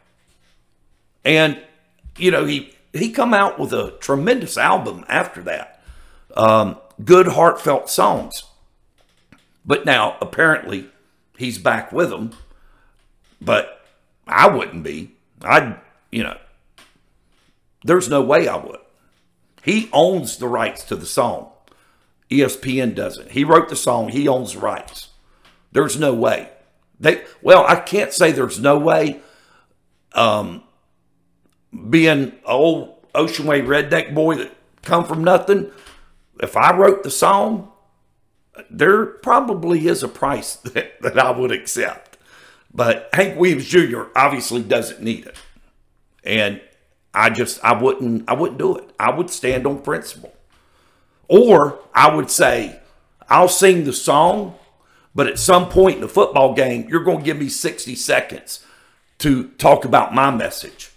[1.24, 1.62] And,
[2.18, 5.82] you know, he, he come out with a tremendous album after that.
[6.36, 8.44] Um, good heartfelt songs.
[9.64, 10.88] But now, apparently,
[11.36, 12.32] he's back with them.
[13.40, 13.84] But
[14.26, 15.16] I wouldn't be.
[15.42, 16.38] I'd, you know,
[17.84, 18.78] there's no way I would.
[19.62, 21.50] He owns the rights to the song.
[22.30, 23.32] ESPN doesn't.
[23.32, 25.10] He wrote the song, he owns the rights.
[25.72, 26.50] There's no way.
[26.98, 29.20] They well, I can't say there's no way.
[30.14, 30.62] Um,
[31.90, 35.70] being old Ocean Way redneck boy that come from nothing,
[36.40, 37.70] if I wrote the song,
[38.70, 42.18] there probably is a price that, that I would accept.
[42.74, 44.04] But Hank Williams Jr.
[44.16, 45.36] obviously doesn't need it.
[46.24, 46.60] And
[47.12, 48.90] I just I wouldn't I wouldn't do it.
[48.98, 50.32] I would stand on principle.
[51.28, 52.80] Or I would say,
[53.28, 54.54] I'll sing the song
[55.14, 58.64] but at some point in the football game, you're going to give me 60 seconds
[59.18, 60.90] to talk about my message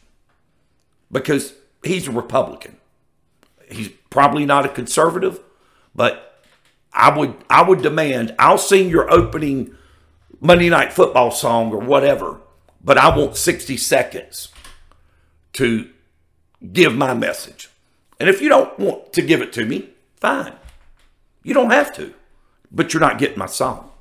[1.12, 2.78] because he's a Republican.
[3.70, 5.40] He's probably not a conservative,
[5.94, 6.42] but
[6.94, 9.76] I would I would demand I'll sing your opening
[10.40, 12.40] Monday night football song or whatever,
[12.84, 14.50] but I want 60 seconds
[15.54, 15.90] to
[16.72, 17.70] give my message.
[18.20, 20.54] And if you don't want to give it to me, fine.
[21.44, 22.14] You don't have to,
[22.72, 23.92] but you're not getting my song.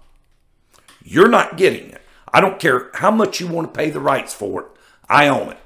[1.03, 2.00] You're not getting it.
[2.33, 4.66] I don't care how much you want to pay the rights for it.
[5.09, 5.59] I own it.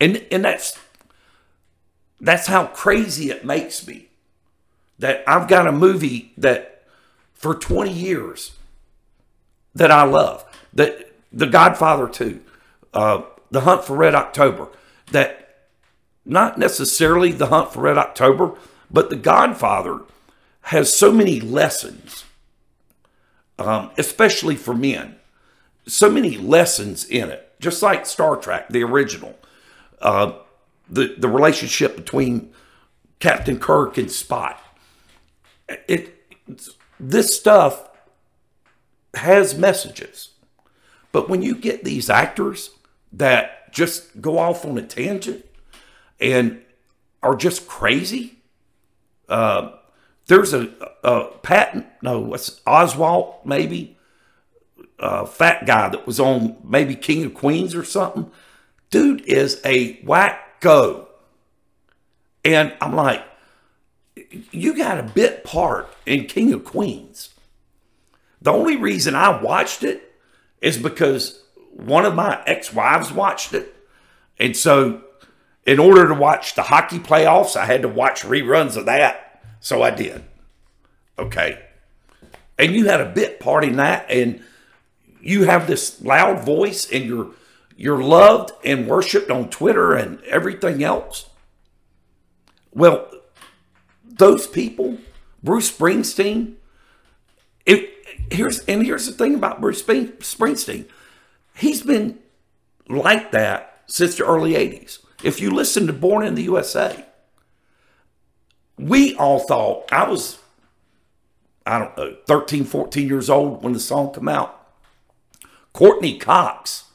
[0.00, 0.78] And and that's
[2.20, 4.08] that's how crazy it makes me.
[4.98, 6.82] That I've got a movie that
[7.34, 8.52] for 20 years
[9.74, 10.44] that I love.
[10.72, 12.40] That The Godfather 2,
[12.94, 14.68] uh, The Hunt for Red October,
[15.12, 15.66] that
[16.24, 18.54] not necessarily The Hunt for Red October,
[18.90, 20.00] but The Godfather
[20.62, 22.24] has so many lessons
[23.58, 25.16] um, especially for men.
[25.86, 29.38] So many lessons in it, just like Star Trek, the original.
[30.00, 30.32] Uh,
[30.90, 32.52] the the relationship between
[33.20, 34.56] Captain Kirk and Spock.
[35.86, 36.14] It
[36.98, 37.88] this stuff
[39.14, 40.30] has messages,
[41.12, 42.70] but when you get these actors
[43.12, 45.44] that just go off on a tangent
[46.20, 46.62] and
[47.22, 48.38] are just crazy,
[49.28, 49.72] uh,
[50.26, 50.70] there's a,
[51.02, 53.96] a Patton, no, what's Oswalt maybe,
[54.98, 58.30] a fat guy that was on maybe King of Queens or something.
[58.90, 60.00] Dude is a
[60.60, 61.06] wacko.
[62.44, 63.24] And I'm like,
[64.50, 67.30] you got a bit part in King of Queens.
[68.40, 70.14] The only reason I watched it
[70.60, 71.42] is because
[71.72, 73.74] one of my ex wives watched it.
[74.38, 75.02] And so,
[75.66, 79.28] in order to watch the hockey playoffs, I had to watch reruns of that
[79.60, 80.24] so I did.
[81.18, 81.60] Okay.
[82.58, 84.42] And you had a bit part in that, and
[85.20, 87.30] you have this loud voice, and you're
[87.80, 91.30] you're loved and worshiped on Twitter and everything else.
[92.74, 93.08] Well,
[94.04, 94.98] those people,
[95.44, 96.54] Bruce Springsteen,
[97.64, 97.88] it,
[98.32, 100.88] here's and here's the thing about Bruce Springsteen.
[101.54, 102.18] He's been
[102.88, 104.98] like that since the early 80s.
[105.22, 107.06] If you listen to Born in the USA,
[108.76, 110.40] we all thought I was
[111.64, 114.68] I don't know, 13, 14 years old when the song came out.
[115.72, 116.87] Courteney Cox,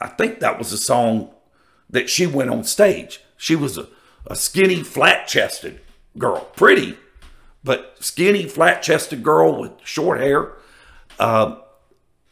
[0.00, 1.30] I think that was a song
[1.88, 3.20] that she went on stage.
[3.36, 3.88] She was a,
[4.26, 5.80] a skinny, flat chested
[6.18, 6.96] girl, pretty,
[7.64, 10.52] but skinny, flat chested girl with short hair.
[11.18, 11.56] Uh,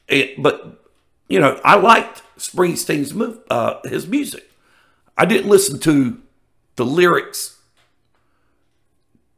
[0.09, 0.83] it, but,
[1.29, 4.51] you know, I liked Springsteen's move, uh, his music.
[5.17, 6.21] I didn't listen to
[6.77, 7.59] the lyrics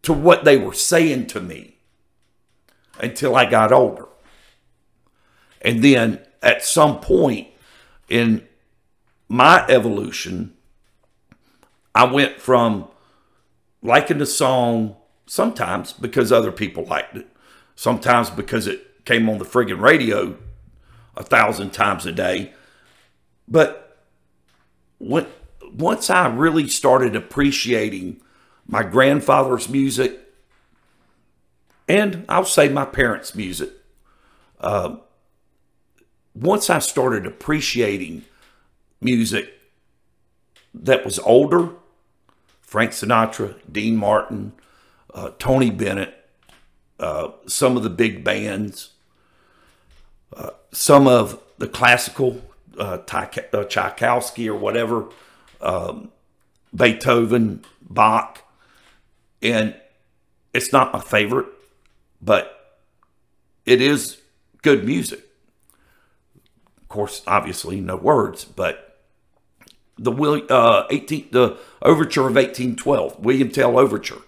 [0.02, 1.76] to what they were saying to me
[3.00, 4.06] until I got older.
[5.60, 7.48] And then at some point
[8.08, 8.46] in
[9.28, 10.54] my evolution,
[11.94, 12.88] I went from
[13.82, 14.96] liking the song
[15.26, 17.26] sometimes because other people liked it,
[17.74, 20.36] sometimes because it came on the friggin' radio
[21.16, 22.52] a thousand times a day.
[23.48, 23.98] But
[24.98, 25.26] when,
[25.72, 28.20] once I really started appreciating
[28.66, 30.20] my grandfather's music
[31.88, 33.70] and I'll say my parents' music.
[34.60, 34.96] Uh,
[36.36, 38.24] once I started appreciating
[39.00, 39.52] music
[40.74, 41.70] that was older,
[42.60, 44.52] Frank Sinatra, Dean Martin,
[45.14, 46.14] uh, Tony Bennett,
[47.00, 48.90] uh, some of the big bands,
[50.36, 52.42] uh, some of the classical,
[52.78, 55.06] uh, uh, Tchaikovsky or whatever,
[55.60, 56.10] um,
[56.74, 58.42] Beethoven, Bach,
[59.40, 59.74] and
[60.52, 61.46] it's not my favorite
[62.20, 62.80] but
[63.64, 64.20] it is
[64.62, 65.25] good music.
[66.96, 68.96] Course, obviously, no words, but
[69.98, 70.10] the
[70.48, 74.22] uh, 18 the overture of 1812, William Tell overture,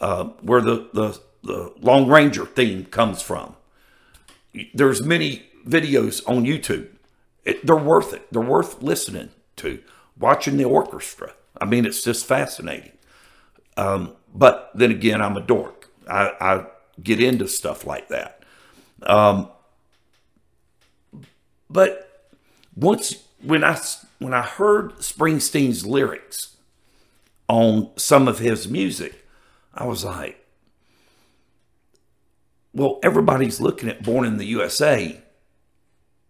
[0.00, 3.54] uh, where the, the the Lone Ranger theme comes from.
[4.74, 6.88] There's many videos on YouTube.
[7.44, 8.26] It, they're worth it.
[8.32, 9.80] They're worth listening to,
[10.18, 11.34] watching the orchestra.
[11.60, 12.98] I mean, it's just fascinating.
[13.76, 15.88] Um, but then again, I'm a dork.
[16.08, 16.66] I, I
[17.00, 18.42] get into stuff like that.
[19.04, 19.48] Um,
[21.70, 22.28] but
[22.74, 23.80] once when I
[24.18, 26.56] when I heard Springsteen's lyrics
[27.48, 29.26] on some of his music,
[29.72, 30.44] I was like,
[32.74, 35.22] well, everybody's looking at Born in the USA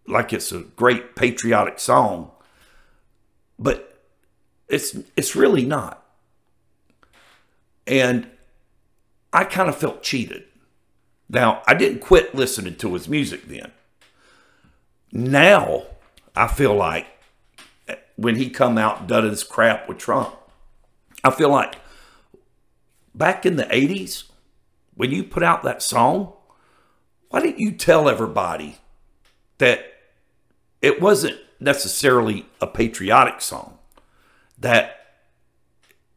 [0.07, 2.31] like it's a great patriotic song,
[3.57, 3.99] but
[4.67, 6.03] it's it's really not.
[7.87, 8.27] And
[9.33, 10.43] I kind of felt cheated.
[11.29, 13.71] Now, I didn't quit listening to his music then.
[15.11, 15.83] Now,
[16.35, 17.07] I feel like
[18.15, 20.35] when he come out and done his crap with Trump,
[21.23, 21.75] I feel like
[23.13, 24.23] back in the 80s,
[24.95, 26.33] when you put out that song,
[27.29, 28.77] why didn't you tell everybody
[29.57, 29.85] that
[30.81, 33.77] it wasn't necessarily a patriotic song?
[34.59, 35.15] That,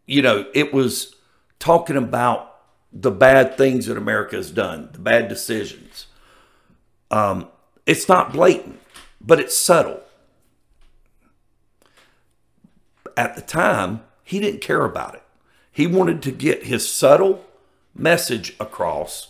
[0.06, 1.14] you know, it was
[1.58, 2.54] talking about
[2.92, 6.06] the bad things that America has done, the bad decisions.
[7.10, 7.48] Um,
[7.86, 8.80] it's not blatant,
[9.24, 10.00] but it's subtle.
[13.16, 15.22] At the time, he didn't care about it.
[15.70, 17.44] He wanted to get his subtle
[17.94, 19.28] message across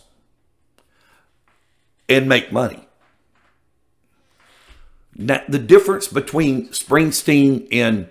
[2.09, 2.87] and make money.
[5.15, 8.09] Now, the difference between Springsteen in,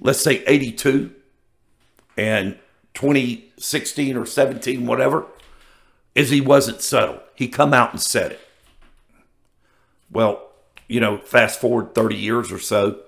[0.00, 1.12] let's say, 82
[2.16, 2.58] and
[2.94, 5.26] 2016 or 17, whatever,
[6.14, 7.20] is he wasn't subtle.
[7.34, 8.40] He come out and said it.
[10.10, 10.49] Well,
[10.90, 13.00] you know, fast forward 30 years or so,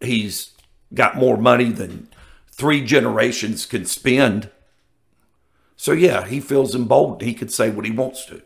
[0.00, 0.52] he's
[0.94, 2.08] got more money than
[2.50, 4.50] three generations can spend.
[5.76, 7.22] So yeah, he feels emboldened.
[7.22, 8.42] He could say what he wants to.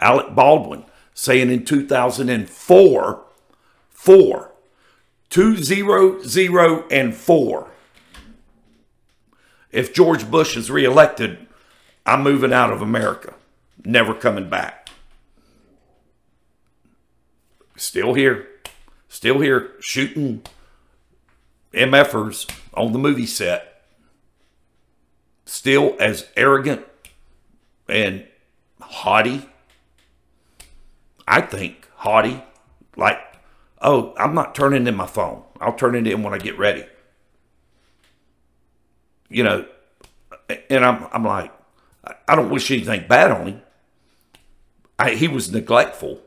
[0.00, 0.84] Alec Baldwin
[1.14, 3.24] saying in 2004,
[3.90, 4.52] four,
[5.30, 7.72] two zero zero and four
[9.72, 11.46] if George Bush is reelected,
[12.04, 13.34] I'm moving out of America,
[13.84, 14.81] never coming back.
[17.82, 18.48] Still here,
[19.08, 20.42] still here shooting
[21.72, 23.82] MFers on the movie set.
[25.44, 26.84] Still as arrogant
[27.88, 28.26] and
[28.80, 29.48] haughty.
[31.26, 32.42] I think haughty,
[32.96, 33.18] like,
[33.80, 35.42] oh, I'm not turning in my phone.
[35.60, 36.84] I'll turn it in when I get ready
[39.32, 39.64] you know,
[40.68, 41.52] and I'm I'm like,
[42.28, 43.62] I don't wish anything bad on him.
[44.98, 46.20] I, he was neglectful.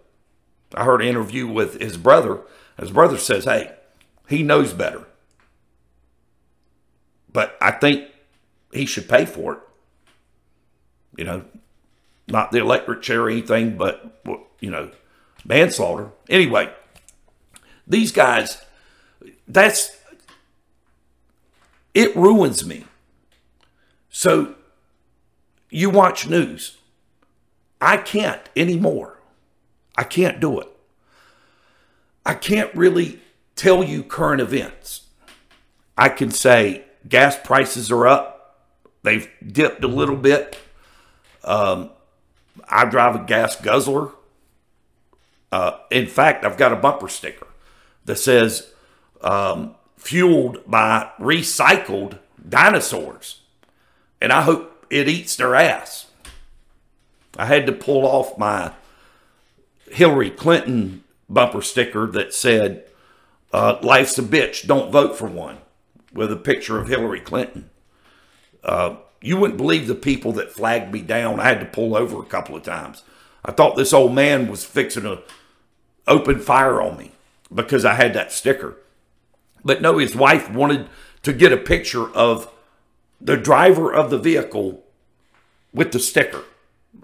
[0.76, 2.41] I heard an interview with his brother.
[2.80, 3.73] His brother says, hey,
[4.28, 5.05] he knows better.
[7.32, 8.09] But I think
[8.71, 9.59] he should pay for it.
[11.17, 11.45] You know,
[12.28, 14.21] not the electric chair or anything, but,
[14.59, 14.91] you know,
[15.45, 16.11] manslaughter.
[16.30, 16.73] Anyway,
[17.88, 18.61] these guys,
[19.47, 19.97] that's,
[21.93, 22.86] it ruins me.
[24.09, 24.55] So
[25.69, 26.78] you watch news.
[27.80, 29.14] I can't anymore.
[29.98, 30.68] I can't do it.
[32.26, 33.20] I can't really
[33.56, 35.02] tell you current events.
[35.98, 38.66] I can say gas prices are up.
[39.04, 40.58] They've dipped a little bit.
[41.43, 41.91] Um,
[42.68, 44.12] I drive a gas guzzler.
[45.52, 47.48] Uh, in fact, I've got a bumper sticker
[48.06, 48.74] that says
[49.22, 53.41] um, fueled by recycled dinosaurs.
[54.20, 56.08] And I hope it eats their ass.
[57.38, 58.72] I had to pull off my
[59.92, 62.86] Hillary Clinton bumper sticker that said,
[63.52, 65.58] uh, Life's a bitch, don't vote for one,
[66.14, 67.70] with a picture of Hillary Clinton.
[68.64, 71.40] Uh, you wouldn't believe the people that flagged me down.
[71.40, 73.04] I had to pull over a couple of times.
[73.44, 75.24] I thought this old man was fixing to
[76.08, 77.12] open fire on me
[77.54, 78.78] because I had that sticker.
[79.64, 80.90] But no, his wife wanted
[81.24, 82.52] to get a picture of
[83.20, 84.84] the driver of the vehicle
[85.74, 86.44] with the sticker.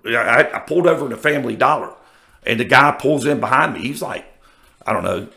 [0.05, 1.95] I, I pulled over to Family Dollar,
[2.45, 3.81] and the guy pulls in behind me.
[3.81, 4.25] He's like,
[4.85, 5.29] I don't know,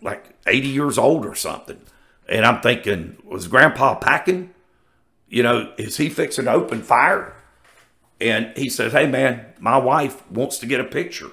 [0.00, 1.80] like 80 years old or something.
[2.28, 4.50] And I'm thinking, was Grandpa packing?
[5.28, 7.34] You know, is he fixing to open fire?
[8.20, 11.30] And he says, Hey, man, my wife wants to get a picture.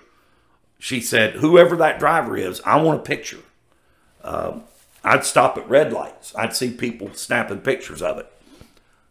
[0.80, 3.40] She said, Whoever that driver is, I want a picture.
[4.24, 4.64] Um,
[5.04, 6.34] I'd stop at red lights.
[6.36, 8.32] I'd see people snapping pictures of it.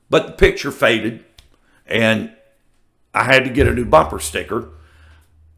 [0.09, 1.25] But the picture faded,
[1.87, 2.33] and
[3.15, 4.69] I had to get a new bumper sticker.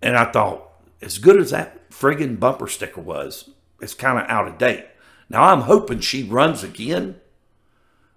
[0.03, 0.68] And I thought,
[1.00, 3.50] as good as that friggin' bumper sticker was,
[3.80, 4.86] it's kind of out of date.
[5.28, 7.20] Now I'm hoping she runs again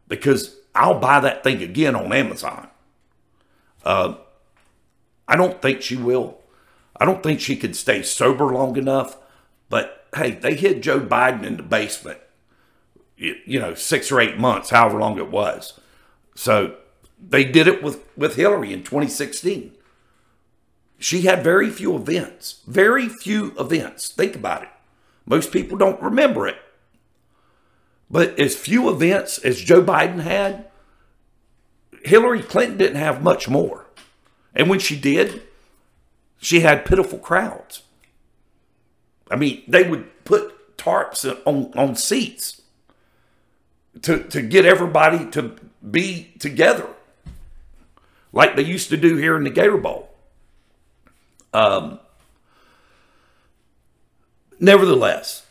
[0.08, 2.68] because I'll buy that thing again on Amazon.
[3.84, 4.16] Uh,
[5.28, 6.40] I don't think she will.
[6.98, 9.18] I don't think she could stay sober long enough.
[9.70, 12.20] But hey, they hid Joe Biden in the basement,
[13.18, 15.80] you, you know, six or eight months, however long it was.
[16.36, 16.76] So
[17.20, 19.72] they did it with, with Hillary in 2016.
[20.98, 24.10] She had very few events, very few events.
[24.10, 24.70] Think about it.
[25.26, 26.58] Most people don't remember it.
[28.10, 30.70] But as few events as Joe Biden had,
[32.04, 33.88] Hillary Clinton didn't have much more.
[34.54, 35.42] And when she did,
[36.38, 37.82] she had pitiful crowds.
[39.30, 42.62] I mean, they would put tarps on, on seats
[44.04, 45.56] to, to get everybody to
[45.90, 46.88] be together,
[48.32, 50.15] like they used to do here in the Gator Bowl.
[51.56, 52.00] Um,
[54.60, 55.46] nevertheless,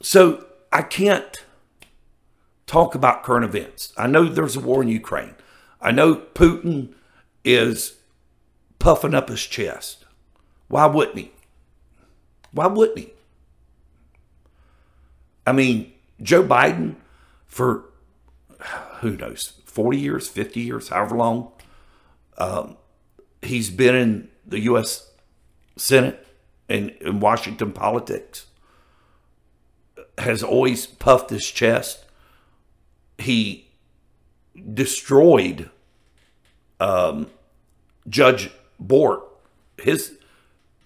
[0.00, 1.44] so I can't
[2.68, 3.92] talk about current events.
[3.96, 5.34] I know there's a war in Ukraine.
[5.80, 6.94] I know Putin
[7.44, 7.96] is
[8.78, 10.04] puffing up his chest.
[10.68, 11.32] Why wouldn't he?
[12.52, 13.12] Why wouldn't he?
[15.44, 16.94] I mean, Joe Biden,
[17.48, 17.82] for
[19.00, 21.50] who knows, 40 years, 50 years, however long,
[22.36, 22.76] um,
[23.42, 25.10] he's been in the U.S.
[25.76, 26.26] Senate
[26.68, 28.46] and in Washington politics,
[30.18, 32.04] has always puffed his chest.
[33.18, 33.68] He
[34.74, 35.70] destroyed
[36.80, 37.28] um,
[38.08, 39.24] Judge Bork,
[39.78, 40.18] his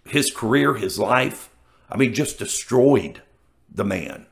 [0.07, 1.51] his career, his life.
[1.91, 3.23] I mean, just destroyed
[3.73, 4.27] the man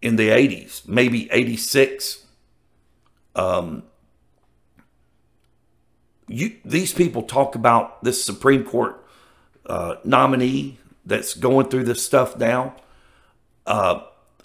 [0.00, 2.24] in the 80s, maybe 86.
[3.34, 3.84] Um,
[6.28, 9.04] you, these people talk about this Supreme Court
[9.66, 12.76] uh, nominee that's going through this stuff now.
[13.66, 14.02] Uh,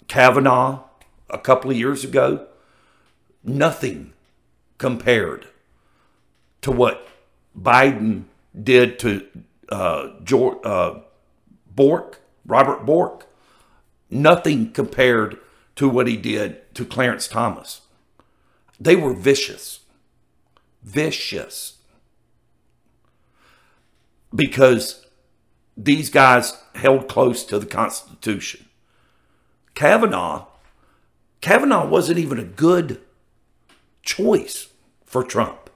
[0.08, 0.84] Kavanaugh,
[1.30, 2.46] a couple of years ago,
[3.42, 4.12] nothing
[4.78, 5.46] compared
[6.62, 7.06] to what
[7.58, 8.24] Biden
[8.60, 9.26] did to
[9.68, 11.00] uh, George, uh,
[11.74, 13.26] Bork, Robert Bork.
[14.10, 15.38] Nothing compared
[15.76, 17.82] to what he did to Clarence Thomas.
[18.78, 19.80] They were vicious.
[20.82, 21.73] Vicious.
[24.34, 25.06] Because
[25.76, 28.66] these guys held close to the Constitution.
[29.74, 30.46] Kavanaugh,
[31.40, 33.00] Kavanaugh wasn't even a good
[34.02, 34.68] choice
[35.04, 35.70] for Trump.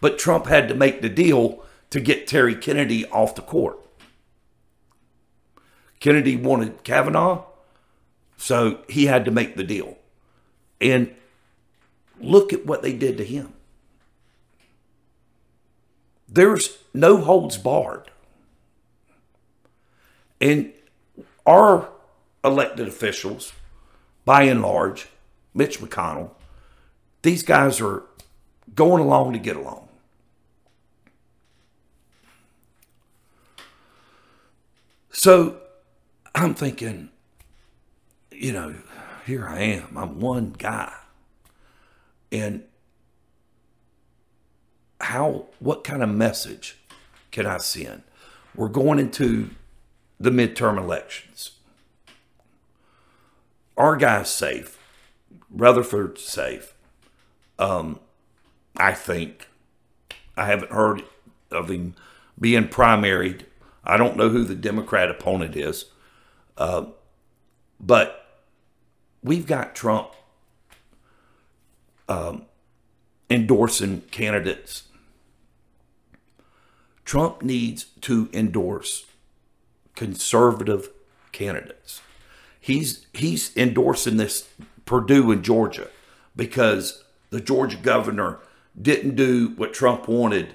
[0.00, 3.78] But Trump had to make the deal to get Terry Kennedy off the court.
[5.98, 7.44] Kennedy wanted Kavanaugh,
[8.36, 9.98] so he had to make the deal.
[10.80, 11.14] And
[12.18, 13.52] look at what they did to him.
[16.32, 18.10] There's no holds barred.
[20.40, 20.72] And
[21.44, 21.90] our
[22.44, 23.52] elected officials,
[24.24, 25.08] by and large,
[25.52, 26.30] Mitch McConnell,
[27.22, 28.04] these guys are
[28.74, 29.88] going along to get along.
[35.10, 35.60] So
[36.34, 37.10] I'm thinking,
[38.30, 38.76] you know,
[39.26, 39.98] here I am.
[39.98, 40.94] I'm one guy.
[42.32, 42.62] And
[45.00, 46.78] how, what kind of message
[47.30, 48.02] can I send?
[48.54, 49.50] We're going into
[50.18, 51.52] the midterm elections.
[53.76, 54.78] Our guy's safe.
[55.50, 56.74] Rutherford's safe.
[57.58, 58.00] Um,
[58.76, 59.48] I think.
[60.36, 61.02] I haven't heard
[61.50, 61.94] of him
[62.38, 63.42] being primaried.
[63.84, 65.86] I don't know who the Democrat opponent is.
[66.56, 66.86] Uh,
[67.78, 68.42] but
[69.22, 70.10] we've got Trump
[72.08, 72.46] um,
[73.30, 74.84] endorsing candidates.
[77.10, 79.04] Trump needs to endorse
[79.96, 80.90] conservative
[81.32, 82.02] candidates.
[82.60, 84.48] He's he's endorsing this
[84.84, 85.88] Perdue in Georgia
[86.36, 88.38] because the Georgia governor
[88.80, 90.54] didn't do what Trump wanted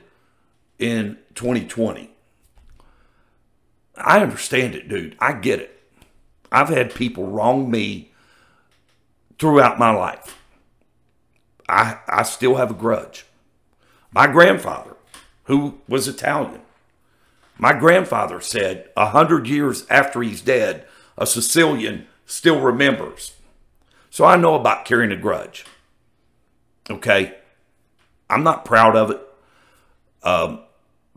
[0.79, 2.09] in 2020.
[3.97, 5.17] I understand it, dude.
[5.19, 5.83] I get it.
[6.53, 8.13] I've had people wrong me
[9.39, 10.37] throughout my life.
[11.67, 13.25] I I still have a grudge.
[14.13, 14.94] My grandfather,
[15.45, 16.61] who was Italian,
[17.57, 20.85] my grandfather said a hundred years after he's dead,
[21.17, 23.33] a Sicilian still remembers.
[24.09, 25.65] So I know about carrying a grudge.
[26.89, 27.35] Okay.
[28.29, 29.21] I'm not proud of it.
[30.23, 30.61] Um,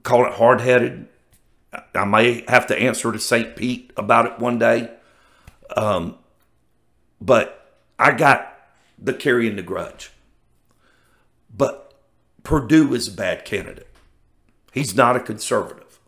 [0.03, 1.09] call it hard headed.
[1.95, 3.57] I may have to answer to St.
[3.57, 4.91] Pete about it one day.
[5.77, 6.19] Um,
[7.21, 8.57] but I got
[8.99, 10.13] the carrying the grudge.
[11.55, 11.95] But
[12.43, 13.88] Perdue is a bad candidate.
[14.73, 15.99] He's not a conservative.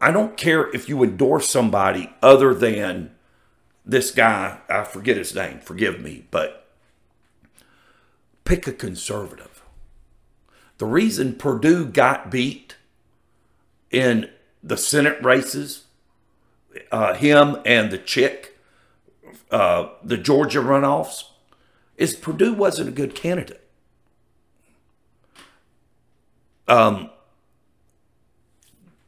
[0.00, 3.12] I don't care if you endorse somebody other than
[3.84, 6.66] this guy, I forget his name, forgive me, but
[8.44, 9.62] pick a conservative.
[10.78, 12.76] The reason Perdue got beat
[13.90, 14.30] in
[14.62, 15.84] the Senate races,
[16.90, 18.58] uh, him and the chick,
[19.50, 21.24] uh, the Georgia runoffs,
[21.96, 23.61] is Perdue wasn't a good candidate.
[26.68, 27.10] Um,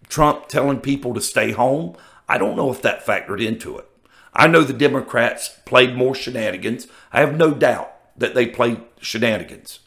[0.09, 1.97] Trump telling people to stay home,
[2.29, 3.89] I don't know if that factored into it.
[4.33, 6.89] I know the Democrats played more shenanigans.
[7.13, 9.81] I have no doubt that they played shenanigans.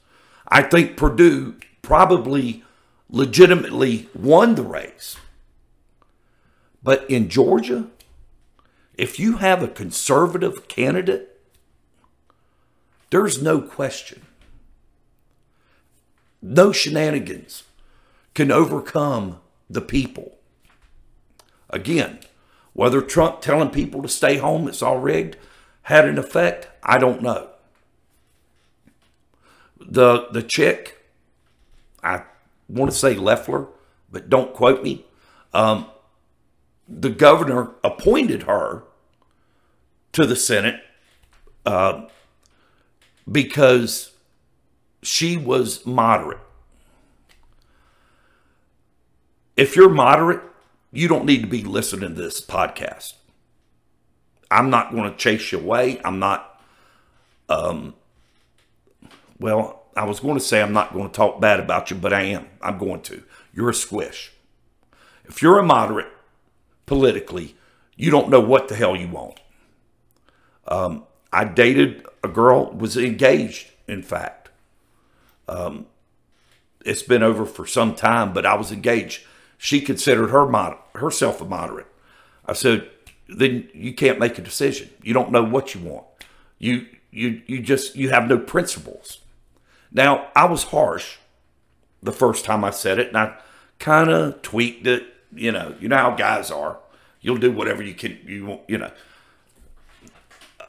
[0.48, 2.64] I think Perdue probably
[3.10, 5.18] legitimately won the race.
[6.82, 7.88] But in Georgia,
[8.98, 11.40] if you have a conservative candidate,
[13.10, 14.27] there's no question.
[16.42, 17.64] No shenanigans
[18.34, 20.38] can overcome the people.
[21.70, 22.20] Again,
[22.74, 25.38] whether Trump telling people to stay home, it's all rigged,
[25.84, 27.50] had an effect, I don't know.
[29.80, 30.98] The the chick,
[32.04, 32.24] I
[32.68, 33.68] want to say Loeffler,
[34.12, 35.06] but don't quote me.
[35.54, 35.88] Um,
[36.88, 38.84] the governor appointed her
[40.14, 40.82] to the Senate
[41.66, 42.06] uh,
[43.30, 44.12] because
[45.02, 46.40] she was moderate.
[49.56, 50.42] If you're moderate,
[50.92, 53.14] you don't need to be listening to this podcast.
[54.50, 56.00] I'm not going to chase you away.
[56.06, 56.62] I'm not,
[57.50, 57.96] um,
[59.40, 62.14] well, I was going to say I'm not going to talk bad about you, but
[62.14, 62.48] I am.
[62.62, 63.24] I'm going to.
[63.54, 64.32] You're a squish.
[65.26, 66.12] If you're a moderate
[66.86, 67.56] politically,
[67.96, 69.40] you don't know what the hell you want.
[70.68, 74.47] Um, I dated a girl, was engaged, in fact.
[75.48, 75.88] Um,
[76.86, 79.24] it's been over for some time, but I was engaged
[79.58, 81.88] she considered her mod- herself a moderate.
[82.46, 82.90] I said,
[83.28, 84.90] then you can't make a decision.
[85.02, 86.06] You don't know what you want.
[86.60, 89.20] You you you just you have no principles.
[89.92, 91.18] Now I was harsh
[92.02, 93.38] the first time I said it, and I
[93.80, 95.06] kind of tweaked it.
[95.34, 96.80] You know, you know how guys are.
[97.20, 98.18] You'll do whatever you can.
[98.26, 98.62] You want.
[98.68, 98.92] You know.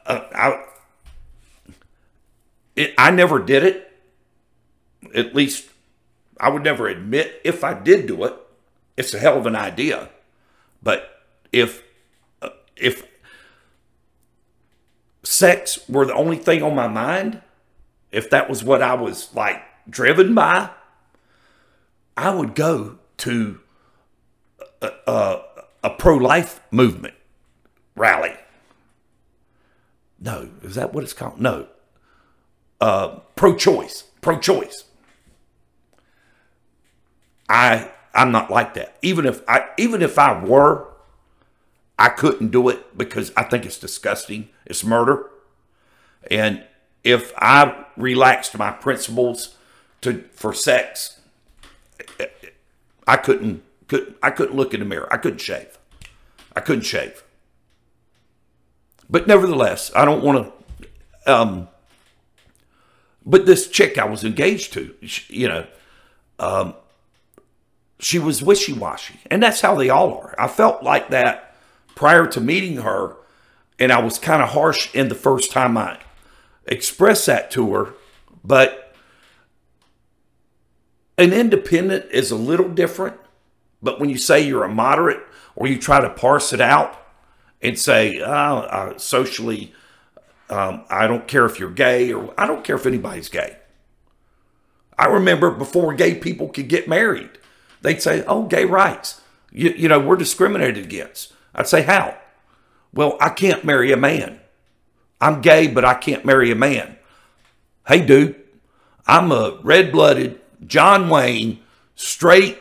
[0.05, 0.65] Uh, I
[2.75, 3.88] it, I never did it.
[5.15, 5.69] At least
[6.39, 8.35] I would never admit if I did do it
[8.99, 10.09] it's a hell of an idea.
[10.83, 11.23] But
[11.53, 11.81] if
[12.41, 13.07] uh, if
[15.23, 17.41] sex were the only thing on my mind,
[18.11, 20.71] if that was what I was like driven by,
[22.17, 23.61] I would go to
[24.81, 25.41] a, a,
[25.85, 27.13] a pro life movement
[27.95, 28.35] rally.
[30.19, 31.39] No, is that what it's called?
[31.39, 31.67] No.
[32.81, 34.03] Uh, pro choice.
[34.19, 34.83] Pro choice.
[37.49, 38.97] I I'm not like that.
[39.01, 40.87] Even if I even if I were,
[41.97, 44.49] I couldn't do it because I think it's disgusting.
[44.65, 45.29] It's murder.
[46.29, 46.63] And
[47.03, 49.57] if I relaxed my principles
[50.01, 51.19] to for sex,
[53.07, 55.11] I couldn't could I couldn't look in the mirror.
[55.11, 55.77] I couldn't shave.
[56.55, 57.23] I couldn't shave.
[59.09, 60.53] But nevertheless, I don't want
[61.25, 61.33] to.
[61.33, 61.67] Um,
[63.25, 64.95] but this chick I was engaged to,
[65.27, 65.67] you know,
[66.39, 66.73] um,
[67.99, 70.35] she was wishy washy, and that's how they all are.
[70.37, 71.55] I felt like that
[71.95, 73.17] prior to meeting her,
[73.77, 75.99] and I was kind of harsh in the first time I
[76.65, 77.93] expressed that to her.
[78.43, 78.95] But
[81.17, 83.17] an independent is a little different.
[83.81, 85.21] But when you say you're a moderate,
[85.55, 86.97] or you try to parse it out
[87.61, 89.73] and say, oh, socially,
[90.49, 93.57] um, I don't care if you're gay, or I don't care if anybody's gay.
[94.97, 97.29] I remember before gay people could get married,
[97.81, 99.21] they'd say, oh, gay rights.
[99.51, 101.33] You, you know, we're discriminated against.
[101.55, 102.17] I'd say, how?
[102.93, 104.39] Well, I can't marry a man.
[105.21, 106.97] I'm gay, but I can't marry a man.
[107.87, 108.35] Hey, dude,
[109.07, 111.59] I'm a red blooded, John Wayne,
[111.95, 112.59] straight,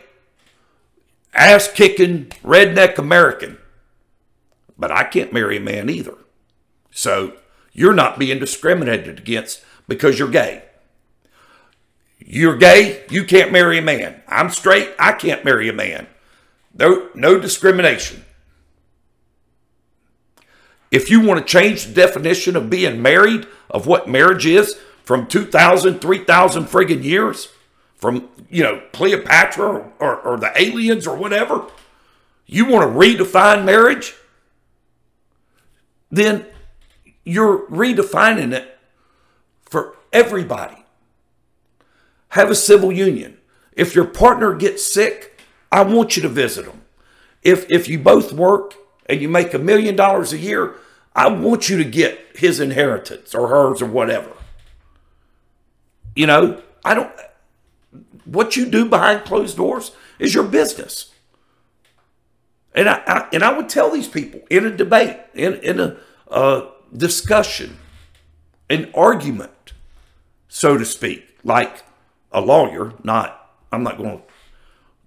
[1.35, 3.59] ass kicking, redneck American.
[4.79, 6.15] But I can't marry a man either.
[6.91, 7.35] So
[7.73, 10.65] you're not being discriminated against because you're gay.
[12.31, 14.21] You're gay, you can't marry a man.
[14.29, 16.07] I'm straight, I can't marry a man.
[16.79, 18.23] No, no discrimination.
[20.91, 24.75] If you want to change the definition of being married, of what marriage is,
[25.05, 27.49] from 2,000, 3,000 friggin' years,
[27.97, 31.65] from, you know, Cleopatra or, or, or the aliens or whatever,
[32.45, 34.15] you want to redefine marriage,
[36.11, 36.45] then
[37.25, 38.79] you're redefining it
[39.63, 40.85] for everybody.
[42.31, 43.39] Have a civil union.
[43.73, 46.83] If your partner gets sick, I want you to visit them.
[47.43, 48.75] If if you both work
[49.07, 50.75] and you make a million dollars a year,
[51.15, 54.33] I want you to get his inheritance or hers or whatever.
[56.15, 57.13] You know, I don't
[58.25, 61.13] what you do behind closed doors is your business.
[62.75, 65.97] And I, I and I would tell these people in a debate, in, in a
[66.31, 67.79] uh, discussion,
[68.69, 69.73] an argument,
[70.49, 71.85] so to speak, like
[72.33, 74.25] a lawyer, not, I'm not going to,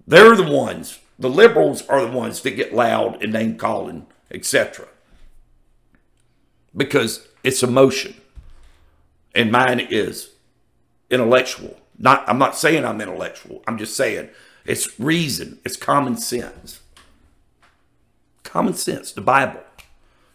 [0.07, 4.87] they're the ones, the liberals are the ones that get loud and name calling, etc.
[6.75, 8.15] Because it's emotion.
[9.35, 10.31] And mine is
[11.09, 11.77] intellectual.
[11.97, 13.61] Not I'm not saying I'm intellectual.
[13.67, 14.29] I'm just saying
[14.65, 16.79] it's reason, it's common sense.
[18.43, 19.61] Common sense, the Bible,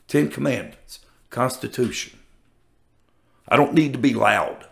[0.07, 2.19] Ten Commandments, Constitution.
[3.49, 4.67] I don't need to be loud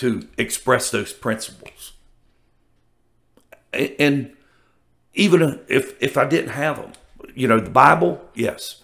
[0.00, 1.92] to express those principles.
[3.72, 4.32] And
[5.14, 6.92] even if if I didn't have them,
[7.34, 8.82] you know, the Bible, yes.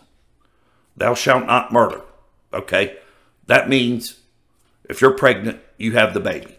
[0.96, 2.02] Thou shalt not murder.
[2.52, 2.98] Okay?
[3.46, 4.20] That means
[4.88, 6.58] if you're pregnant, you have the baby.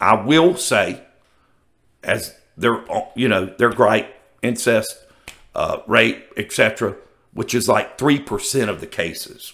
[0.00, 1.02] I will say,
[2.02, 2.84] as they're,
[3.14, 4.06] you know, they're great,
[4.42, 4.96] incest,
[5.54, 6.96] uh, rape, etc.,
[7.32, 9.52] which is like 3% of the cases.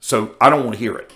[0.00, 1.12] So I don't want to hear it.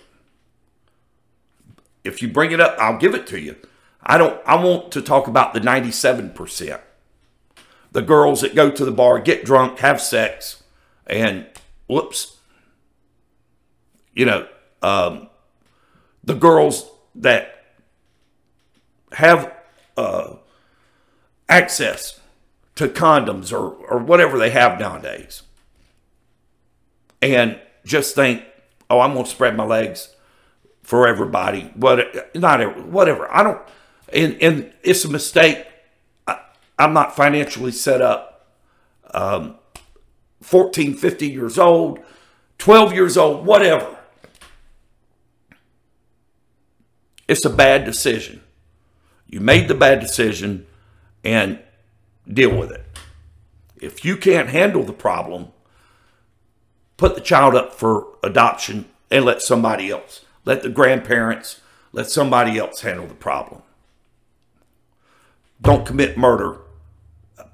[2.04, 3.56] If you bring it up, I'll give it to you.
[4.02, 6.80] I don't I want to talk about the 97%.
[7.92, 10.62] The girls that go to the bar, get drunk, have sex,
[11.06, 11.46] and
[11.86, 12.38] whoops.
[14.14, 14.48] You know,
[14.82, 15.28] um,
[16.24, 17.64] the girls that
[19.12, 19.52] have
[19.96, 20.36] uh,
[21.48, 22.20] access
[22.76, 25.42] to condoms or, or whatever they have nowadays
[27.20, 28.42] and just think,
[28.90, 30.14] oh, I'm going to spread my legs
[30.82, 31.70] for everybody.
[31.74, 33.32] What, not whatever.
[33.34, 33.60] I don't,
[34.12, 35.66] and, and it's a mistake.
[36.26, 36.40] I,
[36.78, 38.48] am not financially set up.
[39.14, 39.56] Um,
[40.42, 42.00] 14, 15 years old,
[42.58, 43.96] 12 years old, whatever.
[47.28, 48.42] It's a bad decision.
[49.26, 50.66] You made the bad decision
[51.24, 51.60] and
[52.30, 52.84] deal with it.
[53.80, 55.48] If you can't handle the problem,
[56.96, 61.60] put the child up for adoption and let somebody else, let the grandparents,
[61.92, 63.62] let somebody else handle the problem.
[65.60, 66.58] Don't commit murder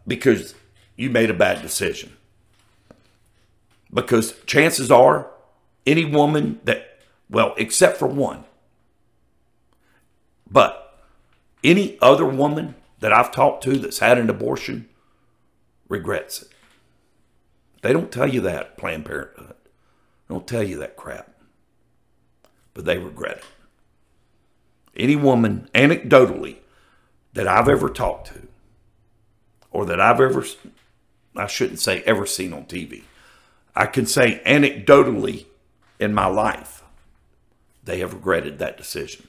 [0.07, 0.55] because
[0.97, 2.16] you made a bad decision.
[3.93, 5.30] Because chances are,
[5.86, 8.45] any woman that, well, except for one,
[10.51, 11.05] but
[11.62, 14.89] any other woman that I've talked to that's had an abortion
[15.89, 16.49] regrets it.
[17.82, 19.55] They don't tell you that, Planned Parenthood.
[20.28, 21.30] They don't tell you that crap.
[22.79, 23.45] But they regret it.
[24.95, 26.59] Any woman, anecdotally,
[27.33, 28.47] that I've ever talked to,
[29.72, 30.45] or that I've ever,
[31.35, 33.03] I shouldn't say ever seen on TV,
[33.74, 35.47] I can say anecdotally
[35.99, 36.85] in my life,
[37.83, 39.26] they have regretted that decision.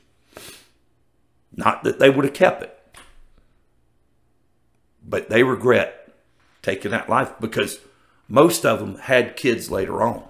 [1.51, 2.79] Not that they would have kept it,
[5.03, 6.13] but they regret
[6.61, 7.79] taking that life because
[8.27, 10.23] most of them had kids later on.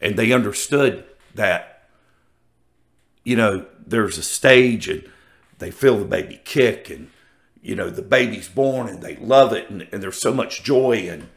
[0.00, 1.04] And they understood
[1.36, 1.76] that,
[3.30, 5.08] you know, there's a stage and
[5.58, 7.08] they feel the baby kick and,
[7.62, 11.08] you know, the baby's born and they love it and, and there's so much joy
[11.08, 11.28] and,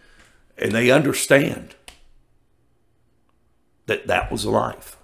[0.57, 1.75] and they understand
[3.85, 4.97] that that was life.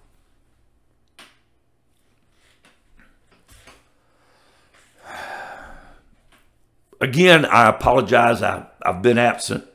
[6.99, 8.41] Again, I apologize.
[8.41, 9.67] I, I've been absent.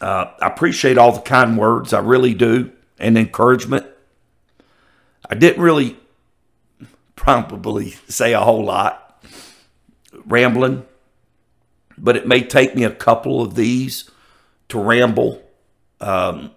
[0.00, 1.92] Uh, I appreciate all the kind words.
[1.92, 2.70] I really do.
[3.00, 3.86] And encouragement.
[5.34, 5.96] I didn't really
[7.16, 9.20] probably say a whole lot,
[10.24, 10.86] rambling,
[11.98, 14.08] but it may take me a couple of these
[14.68, 15.42] to ramble
[16.00, 16.52] um,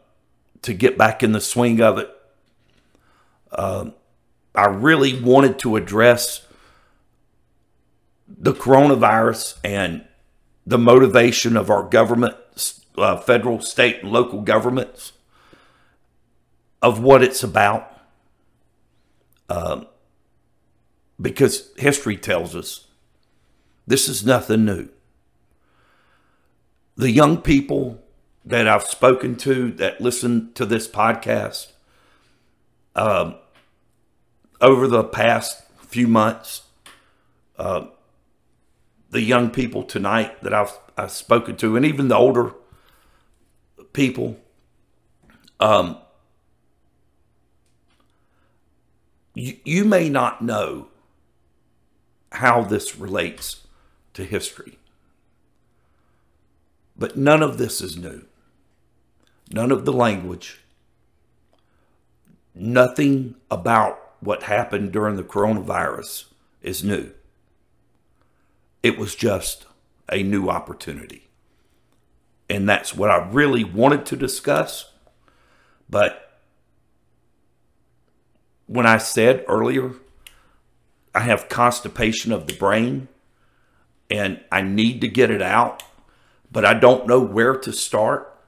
[0.61, 2.15] to get back in the swing of it.
[3.51, 3.95] Um,
[4.53, 6.45] I really wanted to address
[8.27, 10.05] the coronavirus and
[10.67, 12.35] the motivation of our government,
[12.95, 15.13] uh, federal, state, and local governments,
[16.79, 17.96] of what it's about.
[19.49, 19.87] Um,
[21.19, 22.87] because history tells us
[23.85, 24.89] this is nothing new.
[26.95, 28.03] The young people
[28.45, 31.71] that I've spoken to that listen to this podcast
[32.95, 33.35] um,
[34.59, 36.63] over the past few months,
[37.57, 37.87] uh,
[39.09, 42.53] the young people tonight that I've, I've spoken to, and even the older
[43.93, 44.37] people,
[45.59, 45.97] um,
[49.39, 50.87] you, you may not know
[52.31, 53.67] how this relates
[54.13, 54.77] to history.
[56.97, 58.25] But none of this is new.
[59.51, 60.59] None of the language,
[62.53, 66.25] nothing about what happened during the coronavirus
[66.61, 67.11] is new.
[68.83, 69.65] It was just
[70.11, 71.27] a new opportunity.
[72.49, 74.91] And that's what I really wanted to discuss.
[75.89, 76.26] But
[78.67, 79.93] when I said earlier
[81.17, 83.07] I have constipation of the brain
[84.07, 85.81] and I need to get it out,
[86.51, 88.39] but I don't know where to start.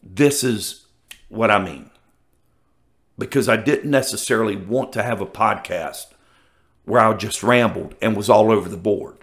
[0.00, 0.86] This is
[1.28, 1.90] what I mean.
[3.18, 6.06] Because I didn't necessarily want to have a podcast
[6.84, 9.18] where I just rambled and was all over the board.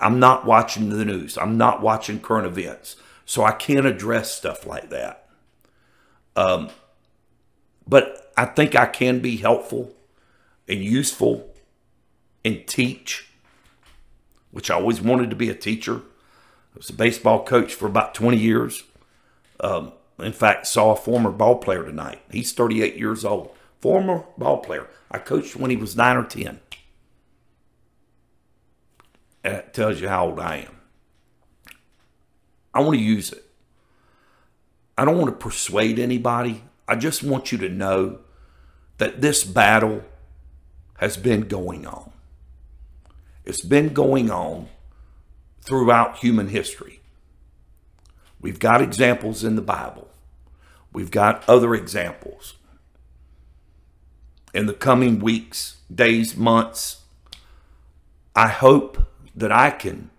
[0.00, 2.96] I'm not watching the news, I'm not watching current events,
[3.26, 5.28] so I can't address stuff like that.
[6.34, 6.70] Um,
[7.90, 9.92] but I think I can be helpful
[10.68, 11.52] and useful
[12.44, 13.28] and teach,
[14.52, 15.96] which I always wanted to be a teacher.
[15.96, 18.84] I was a baseball coach for about 20 years.
[19.58, 22.20] Um, in fact, saw a former ball player tonight.
[22.30, 23.50] He's 38 years old.
[23.80, 24.86] Former ball player.
[25.10, 26.60] I coached when he was 9 or 10.
[29.42, 30.76] And that tells you how old I am.
[32.72, 33.44] I want to use it.
[34.96, 36.62] I don't want to persuade anybody.
[36.90, 38.18] I just want you to know
[38.98, 40.02] that this battle
[40.98, 42.10] has been going on.
[43.44, 44.68] It's been going on
[45.60, 46.98] throughout human history.
[48.40, 50.08] We've got examples in the Bible.
[50.92, 52.54] We've got other examples.
[54.52, 57.02] In the coming weeks, days, months,
[58.34, 58.98] I hope
[59.36, 60.10] that I can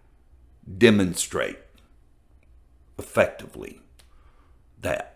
[0.77, 1.59] demonstrate
[2.97, 3.81] effectively
[4.79, 5.10] that.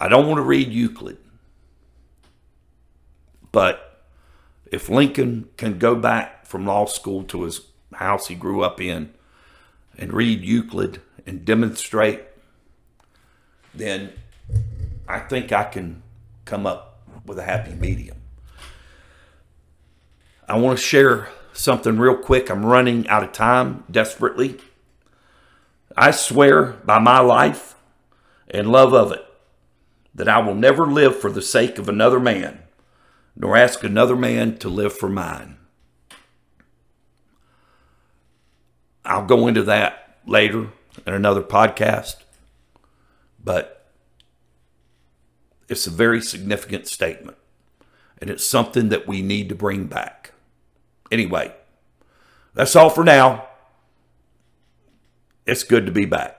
[0.00, 1.18] I don't want to read Euclid,
[3.52, 4.02] but
[4.72, 9.12] if Lincoln can go back from law school to his house he grew up in
[9.98, 12.22] and read Euclid and demonstrate,
[13.74, 14.12] then
[15.06, 16.02] I think I can
[16.46, 18.16] come up with a happy medium.
[20.48, 22.50] I want to share something real quick.
[22.50, 24.56] I'm running out of time desperately.
[25.94, 27.74] I swear by my life
[28.48, 29.29] and love of it
[30.14, 32.60] that I will never live for the sake of another man
[33.36, 35.56] nor ask another man to live for mine.
[39.04, 40.68] I'll go into that later
[41.06, 42.16] in another podcast,
[43.42, 43.90] but
[45.68, 47.38] it's a very significant statement,
[48.20, 50.32] and it's something that we need to bring back.
[51.10, 51.54] Anyway,
[52.52, 53.46] that's all for now.
[55.46, 56.28] It's good to be back.